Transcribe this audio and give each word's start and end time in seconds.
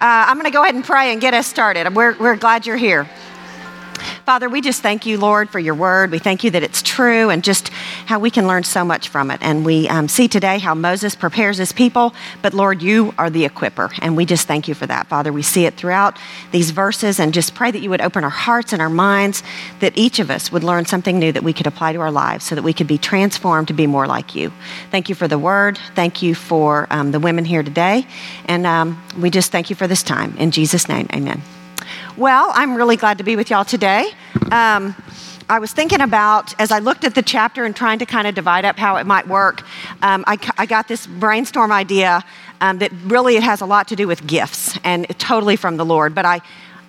Uh, 0.00 0.26
I'm 0.28 0.36
going 0.36 0.44
to 0.44 0.52
go 0.52 0.62
ahead 0.62 0.76
and 0.76 0.84
pray 0.84 1.10
and 1.10 1.20
get 1.20 1.34
us 1.34 1.48
started. 1.48 1.92
We're, 1.92 2.16
we're 2.18 2.36
glad 2.36 2.66
you're 2.66 2.76
here. 2.76 3.10
Father, 4.24 4.48
we 4.48 4.60
just 4.60 4.80
thank 4.80 5.06
you, 5.06 5.18
Lord, 5.18 5.50
for 5.50 5.58
your 5.58 5.74
word. 5.74 6.12
We 6.12 6.20
thank 6.20 6.44
you 6.44 6.52
that 6.52 6.62
it's 6.62 6.82
true 6.82 7.30
and 7.30 7.42
just 7.42 7.72
how 8.08 8.18
we 8.18 8.30
can 8.30 8.46
learn 8.46 8.64
so 8.64 8.86
much 8.86 9.10
from 9.10 9.30
it. 9.30 9.38
And 9.42 9.66
we 9.66 9.86
um, 9.86 10.08
see 10.08 10.28
today 10.28 10.58
how 10.58 10.74
Moses 10.74 11.14
prepares 11.14 11.58
his 11.58 11.72
people, 11.72 12.14
but 12.40 12.54
Lord, 12.54 12.80
you 12.80 13.12
are 13.18 13.28
the 13.28 13.46
equiper. 13.46 13.92
And 14.00 14.16
we 14.16 14.24
just 14.24 14.48
thank 14.48 14.66
you 14.66 14.74
for 14.74 14.86
that, 14.86 15.08
Father. 15.08 15.30
We 15.30 15.42
see 15.42 15.66
it 15.66 15.74
throughout 15.74 16.16
these 16.50 16.70
verses 16.70 17.20
and 17.20 17.34
just 17.34 17.54
pray 17.54 17.70
that 17.70 17.80
you 17.80 17.90
would 17.90 18.00
open 18.00 18.24
our 18.24 18.30
hearts 18.30 18.72
and 18.72 18.80
our 18.80 18.88
minds, 18.88 19.42
that 19.80 19.92
each 19.94 20.20
of 20.20 20.30
us 20.30 20.50
would 20.50 20.64
learn 20.64 20.86
something 20.86 21.18
new 21.18 21.32
that 21.32 21.42
we 21.42 21.52
could 21.52 21.66
apply 21.66 21.92
to 21.92 22.00
our 22.00 22.10
lives 22.10 22.46
so 22.46 22.54
that 22.54 22.64
we 22.64 22.72
could 22.72 22.86
be 22.86 22.96
transformed 22.96 23.68
to 23.68 23.74
be 23.74 23.86
more 23.86 24.06
like 24.06 24.34
you. 24.34 24.50
Thank 24.90 25.10
you 25.10 25.14
for 25.14 25.28
the 25.28 25.38
word. 25.38 25.78
Thank 25.94 26.22
you 26.22 26.34
for 26.34 26.86
um, 26.88 27.10
the 27.10 27.20
women 27.20 27.44
here 27.44 27.62
today. 27.62 28.06
And 28.46 28.66
um, 28.66 28.98
we 29.20 29.28
just 29.28 29.52
thank 29.52 29.68
you 29.68 29.76
for 29.76 29.86
this 29.86 30.02
time. 30.02 30.34
In 30.38 30.50
Jesus' 30.50 30.88
name, 30.88 31.08
amen. 31.12 31.42
Well, 32.16 32.52
I'm 32.54 32.74
really 32.74 32.96
glad 32.96 33.18
to 33.18 33.24
be 33.24 33.36
with 33.36 33.50
y'all 33.50 33.66
today. 33.66 34.10
Um, 34.50 34.94
I 35.50 35.60
was 35.60 35.72
thinking 35.72 36.02
about, 36.02 36.58
as 36.60 36.70
I 36.70 36.78
looked 36.78 37.04
at 37.04 37.14
the 37.14 37.22
chapter 37.22 37.64
and 37.64 37.74
trying 37.74 38.00
to 38.00 38.06
kind 38.06 38.26
of 38.26 38.34
divide 38.34 38.66
up 38.66 38.76
how 38.76 38.96
it 38.96 39.06
might 39.06 39.26
work, 39.26 39.62
um, 40.02 40.22
I, 40.26 40.36
I, 40.58 40.66
got 40.66 40.88
this 40.88 41.06
brainstorm 41.06 41.72
idea 41.72 42.22
um, 42.60 42.78
that 42.78 42.92
really 43.04 43.36
it 43.36 43.42
has 43.42 43.62
a 43.62 43.66
lot 43.66 43.88
to 43.88 43.96
do 43.96 44.06
with 44.06 44.26
gifts 44.26 44.78
and 44.84 45.08
totally 45.18 45.56
from 45.56 45.78
the 45.78 45.86
Lord. 45.86 46.14
But 46.14 46.26
I, 46.26 46.42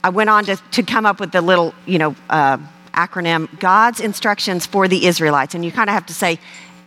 I 0.04 0.10
went 0.10 0.30
on 0.30 0.44
to, 0.46 0.58
to 0.72 0.84
come 0.84 1.06
up 1.06 1.22
with 1.22 1.32
the 1.32 1.42
little, 1.42 1.74
you 1.86 2.00
know, 2.00 2.16
uh, 2.30 2.58
acronym 2.94 3.60
God's 3.62 4.02
instructions 4.02 4.66
for 4.66 4.90
the 4.90 5.06
Israelites. 5.06 5.56
And 5.56 5.64
you 5.64 5.72
kind 5.72 5.90
of 5.90 5.94
have 5.94 6.08
to 6.08 6.14
say 6.14 6.38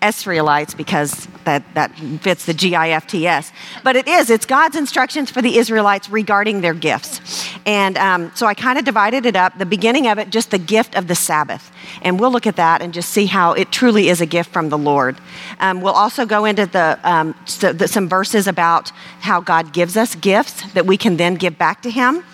Israelites 0.03 0.75
because 0.75 1.27
that, 1.45 1.63
that 1.75 1.97
fits 2.21 2.45
the 2.45 2.55
G 2.55 2.75
I 2.75 2.91
F 2.91 3.07
T 3.07 3.27
S. 3.27 3.51
But 3.83 3.97
it 3.97 4.09
is, 4.09 4.29
it's 4.31 4.47
God's 4.47 4.77
instructions 4.77 5.31
for 5.31 5.41
the 5.41 5.57
Israelites 5.57 6.11
regarding 6.11 6.61
their 6.61 6.75
gifts. 6.75 7.52
And 7.65 7.97
um, 7.99 8.33
so 8.35 8.47
I 8.47 8.55
kind 8.55 8.79
of 8.79 8.85
divided 8.85 9.27
it 9.27 9.37
up. 9.37 9.57
The 9.59 9.67
beginning 9.67 10.07
of 10.09 10.19
it, 10.19 10.31
just 10.31 10.51
the 10.51 10.59
gift 10.59 10.97
of 10.97 11.07
the 11.07 11.15
Sabbath. 11.15 11.71
And 12.03 12.19
we'll 12.19 12.33
look 12.33 12.47
at 12.47 12.57
that 12.57 12.83
and 12.83 12.93
just 12.93 13.11
see 13.11 13.27
how 13.27 13.53
it 13.53 13.71
truly 13.71 14.09
is 14.09 14.21
a 14.21 14.27
gift 14.27 14.51
from 14.51 14.69
the 14.69 14.79
Lord. 14.79 15.17
Um, 15.61 15.81
we'll 15.81 15.93
also 15.93 16.27
go 16.27 16.45
into 16.45 16.67
the, 16.67 16.99
um, 17.05 17.35
so 17.45 17.73
the, 17.73 17.87
some 17.89 18.09
verses 18.09 18.47
about 18.47 18.91
how 19.21 19.41
God 19.41 19.73
gives 19.73 19.97
us 19.97 20.15
gifts 20.15 20.73
that 20.73 20.87
we 20.87 20.97
can 20.97 21.17
then 21.17 21.35
give 21.35 21.57
back 21.57 21.83
to 21.83 21.91
Him, 21.91 22.25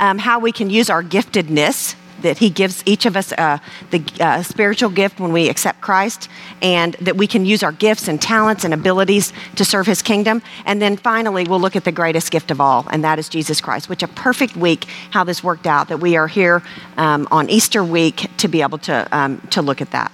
um, 0.00 0.18
how 0.18 0.38
we 0.38 0.52
can 0.52 0.70
use 0.70 0.88
our 0.88 1.02
giftedness 1.02 1.94
that 2.22 2.38
He 2.38 2.50
gives 2.50 2.82
each 2.86 3.06
of 3.06 3.16
us 3.16 3.32
uh, 3.32 3.58
the 3.90 4.04
uh, 4.20 4.42
spiritual 4.42 4.90
gift 4.90 5.20
when 5.20 5.32
we 5.32 5.48
accept 5.48 5.80
Christ, 5.80 6.28
and 6.62 6.94
that 6.94 7.16
we 7.16 7.26
can 7.26 7.44
use 7.44 7.62
our 7.62 7.72
gifts 7.72 8.08
and 8.08 8.20
talents 8.20 8.64
and 8.64 8.74
abilities 8.74 9.32
to 9.56 9.64
serve 9.64 9.86
His 9.86 10.02
kingdom. 10.02 10.42
And 10.64 10.80
then 10.80 10.96
finally, 10.96 11.44
we'll 11.44 11.60
look 11.60 11.76
at 11.76 11.84
the 11.84 11.92
greatest 11.92 12.30
gift 12.30 12.50
of 12.50 12.60
all, 12.60 12.86
and 12.90 13.04
that 13.04 13.18
is 13.18 13.28
Jesus 13.28 13.60
Christ, 13.60 13.88
which 13.88 14.02
a 14.02 14.08
perfect 14.08 14.56
week 14.56 14.86
how 15.10 15.24
this 15.24 15.42
worked 15.42 15.66
out, 15.66 15.88
that 15.88 16.00
we 16.00 16.16
are 16.16 16.28
here 16.28 16.62
um, 16.96 17.28
on 17.30 17.48
Easter 17.50 17.84
week 17.84 18.28
to 18.38 18.48
be 18.48 18.62
able 18.62 18.78
to, 18.78 19.08
um, 19.12 19.40
to 19.50 19.62
look 19.62 19.80
at 19.80 19.90
that. 19.92 20.12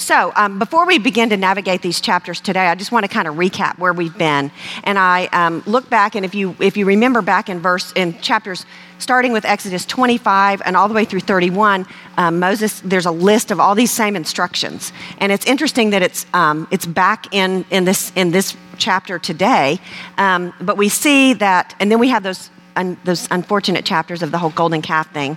So, 0.00 0.32
um, 0.34 0.58
before 0.58 0.86
we 0.86 0.98
begin 0.98 1.28
to 1.28 1.36
navigate 1.36 1.82
these 1.82 2.00
chapters 2.00 2.40
today, 2.40 2.66
I 2.66 2.74
just 2.74 2.90
want 2.90 3.04
to 3.04 3.08
kind 3.08 3.28
of 3.28 3.34
recap 3.34 3.78
where 3.78 3.92
we've 3.92 4.16
been. 4.16 4.50
And 4.82 4.98
I 4.98 5.26
um, 5.26 5.62
look 5.66 5.90
back, 5.90 6.14
and 6.14 6.24
if 6.24 6.34
you 6.34 6.56
if 6.58 6.78
you 6.78 6.86
remember 6.86 7.20
back 7.20 7.50
in 7.50 7.60
verse 7.60 7.92
in 7.92 8.18
chapters 8.20 8.64
starting 9.00 9.32
with 9.32 9.44
Exodus 9.44 9.84
25 9.86 10.62
and 10.64 10.76
all 10.76 10.86
the 10.86 10.94
way 10.94 11.04
through 11.04 11.20
31, 11.20 11.86
um, 12.16 12.38
Moses, 12.38 12.80
there's 12.80 13.06
a 13.06 13.10
list 13.10 13.50
of 13.50 13.58
all 13.58 13.74
these 13.74 13.90
same 13.90 14.14
instructions. 14.14 14.92
And 15.18 15.32
it's 15.32 15.46
interesting 15.46 15.90
that 15.90 16.02
it's, 16.02 16.26
um, 16.34 16.68
it's 16.70 16.86
back 16.86 17.34
in, 17.34 17.64
in, 17.70 17.84
this, 17.84 18.12
in 18.14 18.30
this 18.30 18.56
chapter 18.78 19.18
today. 19.18 19.78
Um, 20.18 20.52
but 20.60 20.76
we 20.76 20.88
see 20.88 21.32
that, 21.34 21.74
and 21.80 21.90
then 21.90 21.98
we 21.98 22.08
have 22.08 22.22
those 22.22 22.50
Un, 22.76 22.96
those 23.02 23.26
unfortunate 23.32 23.84
chapters 23.84 24.22
of 24.22 24.30
the 24.30 24.38
whole 24.38 24.50
golden 24.50 24.80
calf 24.80 25.12
thing. 25.12 25.36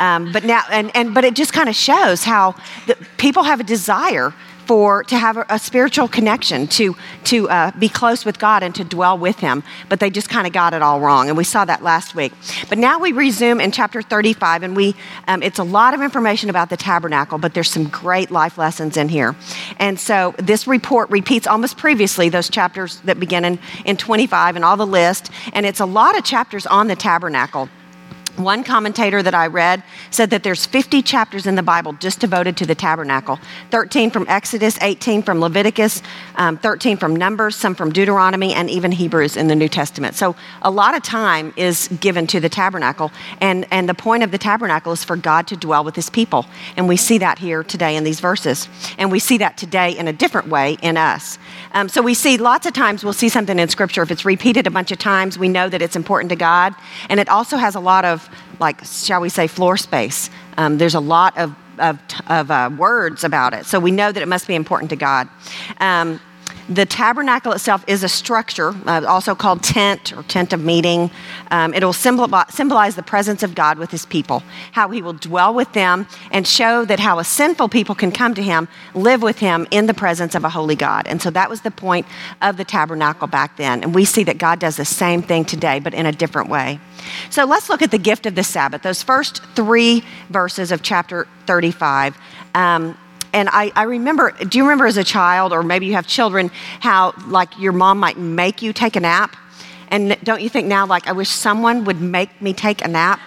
Um, 0.00 0.32
but 0.32 0.42
now, 0.42 0.62
and, 0.68 0.90
and 0.96 1.14
but 1.14 1.24
it 1.24 1.34
just 1.34 1.52
kind 1.52 1.68
of 1.68 1.76
shows 1.76 2.24
how 2.24 2.56
people 3.18 3.44
have 3.44 3.60
a 3.60 3.62
desire 3.62 4.34
for 4.72 5.04
to 5.04 5.18
have 5.18 5.36
a, 5.36 5.44
a 5.50 5.58
spiritual 5.58 6.08
connection, 6.08 6.66
to 6.66 6.96
to 7.24 7.46
uh, 7.50 7.70
be 7.78 7.90
close 7.90 8.24
with 8.24 8.38
God 8.38 8.62
and 8.62 8.74
to 8.74 8.84
dwell 8.84 9.18
with 9.18 9.38
Him. 9.38 9.62
But 9.90 10.00
they 10.00 10.08
just 10.08 10.30
kind 10.30 10.46
of 10.46 10.54
got 10.54 10.72
it 10.72 10.80
all 10.80 10.98
wrong, 10.98 11.28
and 11.28 11.36
we 11.36 11.44
saw 11.44 11.66
that 11.66 11.82
last 11.82 12.14
week. 12.14 12.32
But 12.70 12.78
now 12.78 12.98
we 12.98 13.12
resume 13.12 13.60
in 13.60 13.70
chapter 13.70 14.00
35, 14.00 14.62
and 14.62 14.74
we 14.74 14.94
um, 15.28 15.42
it's 15.42 15.58
a 15.58 15.62
lot 15.62 15.92
of 15.92 16.00
information 16.00 16.48
about 16.48 16.70
the 16.70 16.78
tabernacle, 16.78 17.36
but 17.36 17.52
there's 17.52 17.70
some 17.70 17.86
great 17.88 18.30
life 18.30 18.56
lessons 18.56 18.96
in 18.96 19.10
here. 19.10 19.36
And 19.78 20.00
so 20.00 20.34
this 20.38 20.66
report 20.66 21.10
repeats 21.10 21.46
almost 21.46 21.76
previously 21.76 22.30
those 22.30 22.48
chapters 22.48 23.00
that 23.00 23.20
begin 23.20 23.44
in, 23.44 23.58
in 23.84 23.98
25 23.98 24.56
and 24.56 24.64
all 24.64 24.78
the 24.78 24.86
list, 24.86 25.30
and 25.52 25.66
it's 25.66 25.80
a 25.80 25.86
lot 26.00 26.16
of 26.16 26.24
chapters 26.24 26.64
on 26.64 26.86
the 26.86 26.96
tabernacle. 26.96 27.68
One 28.36 28.64
commentator 28.64 29.22
that 29.22 29.34
I 29.34 29.46
read 29.46 29.82
said 30.10 30.30
that 30.30 30.42
there's 30.42 30.64
50 30.64 31.02
chapters 31.02 31.46
in 31.46 31.54
the 31.54 31.62
Bible 31.62 31.92
just 31.94 32.18
devoted 32.18 32.56
to 32.56 32.66
the 32.66 32.74
tabernacle 32.74 33.38
13 33.70 34.10
from 34.10 34.26
Exodus, 34.26 34.78
18 34.80 35.22
from 35.22 35.40
Leviticus, 35.40 36.02
um, 36.36 36.56
13 36.56 36.96
from 36.96 37.14
Numbers, 37.14 37.56
some 37.56 37.74
from 37.74 37.92
Deuteronomy, 37.92 38.54
and 38.54 38.70
even 38.70 38.90
Hebrews 38.90 39.36
in 39.36 39.48
the 39.48 39.54
New 39.54 39.68
Testament. 39.68 40.14
So 40.14 40.34
a 40.62 40.70
lot 40.70 40.96
of 40.96 41.02
time 41.02 41.52
is 41.56 41.88
given 42.00 42.26
to 42.28 42.40
the 42.40 42.48
tabernacle. 42.48 43.12
And, 43.40 43.66
and 43.70 43.86
the 43.86 43.94
point 43.94 44.22
of 44.22 44.30
the 44.30 44.38
tabernacle 44.38 44.92
is 44.92 45.04
for 45.04 45.16
God 45.16 45.46
to 45.48 45.56
dwell 45.56 45.84
with 45.84 45.94
his 45.94 46.08
people. 46.08 46.46
And 46.76 46.88
we 46.88 46.96
see 46.96 47.18
that 47.18 47.38
here 47.38 47.62
today 47.62 47.96
in 47.96 48.04
these 48.04 48.20
verses. 48.20 48.68
And 48.96 49.12
we 49.12 49.18
see 49.18 49.38
that 49.38 49.58
today 49.58 49.96
in 49.96 50.08
a 50.08 50.12
different 50.12 50.48
way 50.48 50.78
in 50.80 50.96
us. 50.96 51.38
Um, 51.72 51.88
so 51.88 52.00
we 52.00 52.14
see 52.14 52.38
lots 52.38 52.66
of 52.66 52.72
times 52.72 53.04
we'll 53.04 53.12
see 53.12 53.28
something 53.28 53.58
in 53.58 53.68
Scripture. 53.68 54.02
If 54.02 54.10
it's 54.10 54.24
repeated 54.24 54.66
a 54.66 54.70
bunch 54.70 54.90
of 54.90 54.98
times, 54.98 55.38
we 55.38 55.48
know 55.48 55.68
that 55.68 55.82
it's 55.82 55.96
important 55.96 56.30
to 56.30 56.36
God. 56.36 56.74
And 57.08 57.20
it 57.20 57.28
also 57.28 57.56
has 57.56 57.74
a 57.74 57.80
lot 57.80 58.04
of, 58.04 58.21
like, 58.60 58.84
shall 58.84 59.20
we 59.20 59.28
say, 59.28 59.46
floor 59.46 59.76
space. 59.76 60.30
Um, 60.56 60.78
there's 60.78 60.94
a 60.94 61.00
lot 61.00 61.36
of, 61.38 61.54
of, 61.78 61.98
of 62.28 62.50
uh, 62.50 62.70
words 62.76 63.24
about 63.24 63.54
it. 63.54 63.66
So 63.66 63.80
we 63.80 63.90
know 63.90 64.12
that 64.12 64.22
it 64.22 64.28
must 64.28 64.46
be 64.46 64.54
important 64.54 64.90
to 64.90 64.96
God. 64.96 65.28
Um, 65.80 66.20
the 66.68 66.86
tabernacle 66.86 67.52
itself 67.52 67.84
is 67.86 68.02
a 68.02 68.08
structure, 68.08 68.74
uh, 68.86 69.04
also 69.06 69.34
called 69.34 69.62
tent 69.62 70.16
or 70.16 70.22
tent 70.24 70.52
of 70.52 70.60
meeting. 70.62 71.10
Um, 71.50 71.74
it 71.74 71.82
will 71.82 71.92
symbolize 71.92 72.96
the 72.96 73.02
presence 73.04 73.42
of 73.42 73.54
God 73.54 73.78
with 73.78 73.90
his 73.90 74.06
people, 74.06 74.42
how 74.72 74.88
he 74.88 75.02
will 75.02 75.12
dwell 75.12 75.54
with 75.54 75.72
them 75.72 76.06
and 76.30 76.46
show 76.46 76.84
that 76.84 77.00
how 77.00 77.18
a 77.18 77.24
sinful 77.24 77.68
people 77.68 77.94
can 77.94 78.12
come 78.12 78.34
to 78.34 78.42
him, 78.42 78.68
live 78.94 79.22
with 79.22 79.38
him 79.38 79.66
in 79.70 79.86
the 79.86 79.94
presence 79.94 80.34
of 80.34 80.44
a 80.44 80.48
holy 80.48 80.76
God. 80.76 81.06
And 81.06 81.20
so 81.20 81.30
that 81.30 81.50
was 81.50 81.62
the 81.62 81.70
point 81.70 82.06
of 82.40 82.56
the 82.56 82.64
tabernacle 82.64 83.26
back 83.26 83.56
then. 83.56 83.82
And 83.82 83.94
we 83.94 84.04
see 84.04 84.24
that 84.24 84.38
God 84.38 84.58
does 84.58 84.76
the 84.76 84.84
same 84.84 85.22
thing 85.22 85.44
today, 85.44 85.80
but 85.80 85.94
in 85.94 86.06
a 86.06 86.12
different 86.12 86.48
way. 86.48 86.80
So 87.30 87.44
let's 87.44 87.68
look 87.68 87.82
at 87.82 87.90
the 87.90 87.98
gift 87.98 88.26
of 88.26 88.34
the 88.34 88.44
Sabbath. 88.44 88.82
Those 88.82 89.02
first 89.02 89.42
three 89.54 90.04
verses 90.30 90.72
of 90.72 90.82
chapter 90.82 91.26
35. 91.46 92.16
Um, 92.54 92.96
and 93.32 93.48
I, 93.50 93.72
I 93.74 93.84
remember, 93.84 94.32
do 94.32 94.58
you 94.58 94.64
remember 94.64 94.86
as 94.86 94.96
a 94.96 95.04
child, 95.04 95.52
or 95.52 95.62
maybe 95.62 95.86
you 95.86 95.94
have 95.94 96.06
children, 96.06 96.50
how 96.80 97.14
like 97.26 97.58
your 97.58 97.72
mom 97.72 97.98
might 97.98 98.18
make 98.18 98.62
you 98.62 98.72
take 98.72 98.96
a 98.96 99.00
nap? 99.00 99.36
And 99.88 100.16
don't 100.24 100.40
you 100.40 100.48
think 100.48 100.66
now, 100.66 100.86
like, 100.86 101.06
I 101.06 101.12
wish 101.12 101.28
someone 101.28 101.84
would 101.84 102.00
make 102.00 102.40
me 102.40 102.54
take 102.54 102.82
a 102.82 102.88
nap? 102.88 103.20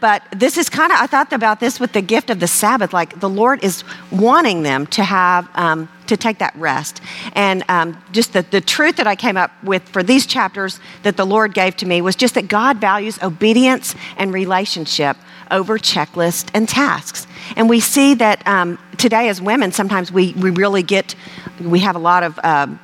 But 0.00 0.22
this 0.34 0.56
is 0.56 0.70
kind 0.70 0.92
of, 0.92 0.98
I 0.98 1.06
thought 1.06 1.30
about 1.30 1.60
this 1.60 1.78
with 1.78 1.92
the 1.92 2.00
gift 2.00 2.30
of 2.30 2.40
the 2.40 2.46
Sabbath. 2.46 2.94
Like, 2.94 3.20
the 3.20 3.28
Lord 3.28 3.62
is 3.62 3.84
wanting 4.10 4.62
them 4.62 4.86
to 4.88 5.04
have, 5.04 5.46
um, 5.54 5.90
to 6.06 6.16
take 6.16 6.38
that 6.38 6.56
rest. 6.56 7.02
And 7.34 7.62
um, 7.68 8.02
just 8.10 8.32
the, 8.32 8.40
the 8.40 8.62
truth 8.62 8.96
that 8.96 9.06
I 9.06 9.14
came 9.14 9.36
up 9.36 9.50
with 9.62 9.86
for 9.90 10.02
these 10.02 10.24
chapters 10.24 10.80
that 11.02 11.18
the 11.18 11.26
Lord 11.26 11.52
gave 11.52 11.76
to 11.76 11.86
me 11.86 12.00
was 12.00 12.16
just 12.16 12.34
that 12.34 12.48
God 12.48 12.78
values 12.78 13.22
obedience 13.22 13.94
and 14.16 14.32
relationship 14.32 15.18
over 15.50 15.78
checklists 15.78 16.50
and 16.54 16.68
tasks. 16.68 17.26
And 17.56 17.68
we 17.68 17.80
see 17.80 18.14
that 18.14 18.46
um, 18.46 18.78
today 18.98 19.28
as 19.28 19.40
women, 19.40 19.72
sometimes 19.72 20.12
we, 20.12 20.32
we 20.34 20.50
really 20.50 20.82
get, 20.82 21.14
we 21.60 21.80
have 21.80 21.96
a 21.96 21.98
lot 21.98 22.22
of 22.22 22.38
um, 22.44 22.78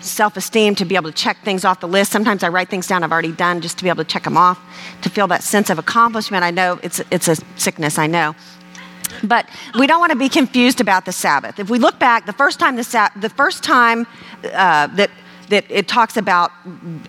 self 0.00 0.36
esteem 0.36 0.74
to 0.76 0.84
be 0.84 0.96
able 0.96 1.10
to 1.10 1.16
check 1.16 1.38
things 1.42 1.64
off 1.64 1.80
the 1.80 1.88
list. 1.88 2.12
Sometimes 2.12 2.42
I 2.42 2.48
write 2.48 2.68
things 2.68 2.86
down 2.86 3.02
I've 3.02 3.12
already 3.12 3.32
done 3.32 3.60
just 3.60 3.78
to 3.78 3.84
be 3.84 3.90
able 3.90 4.04
to 4.04 4.10
check 4.10 4.24
them 4.24 4.36
off, 4.36 4.58
to 5.02 5.10
feel 5.10 5.26
that 5.28 5.42
sense 5.42 5.70
of 5.70 5.78
accomplishment. 5.78 6.44
I 6.44 6.50
know 6.50 6.78
it's, 6.82 7.00
it's 7.10 7.28
a 7.28 7.36
sickness, 7.56 7.98
I 7.98 8.06
know. 8.06 8.34
But 9.22 9.48
we 9.78 9.86
don't 9.86 10.00
want 10.00 10.12
to 10.12 10.18
be 10.18 10.28
confused 10.28 10.80
about 10.80 11.04
the 11.04 11.12
Sabbath. 11.12 11.58
If 11.58 11.70
we 11.70 11.78
look 11.78 11.98
back, 11.98 12.26
the 12.26 12.32
first 12.32 12.58
time, 12.58 12.76
the, 12.76 13.10
the 13.16 13.30
first 13.30 13.62
time 13.62 14.06
uh, 14.44 14.88
that 14.88 15.10
that 15.48 15.64
it 15.68 15.88
talks 15.88 16.16
about 16.16 16.50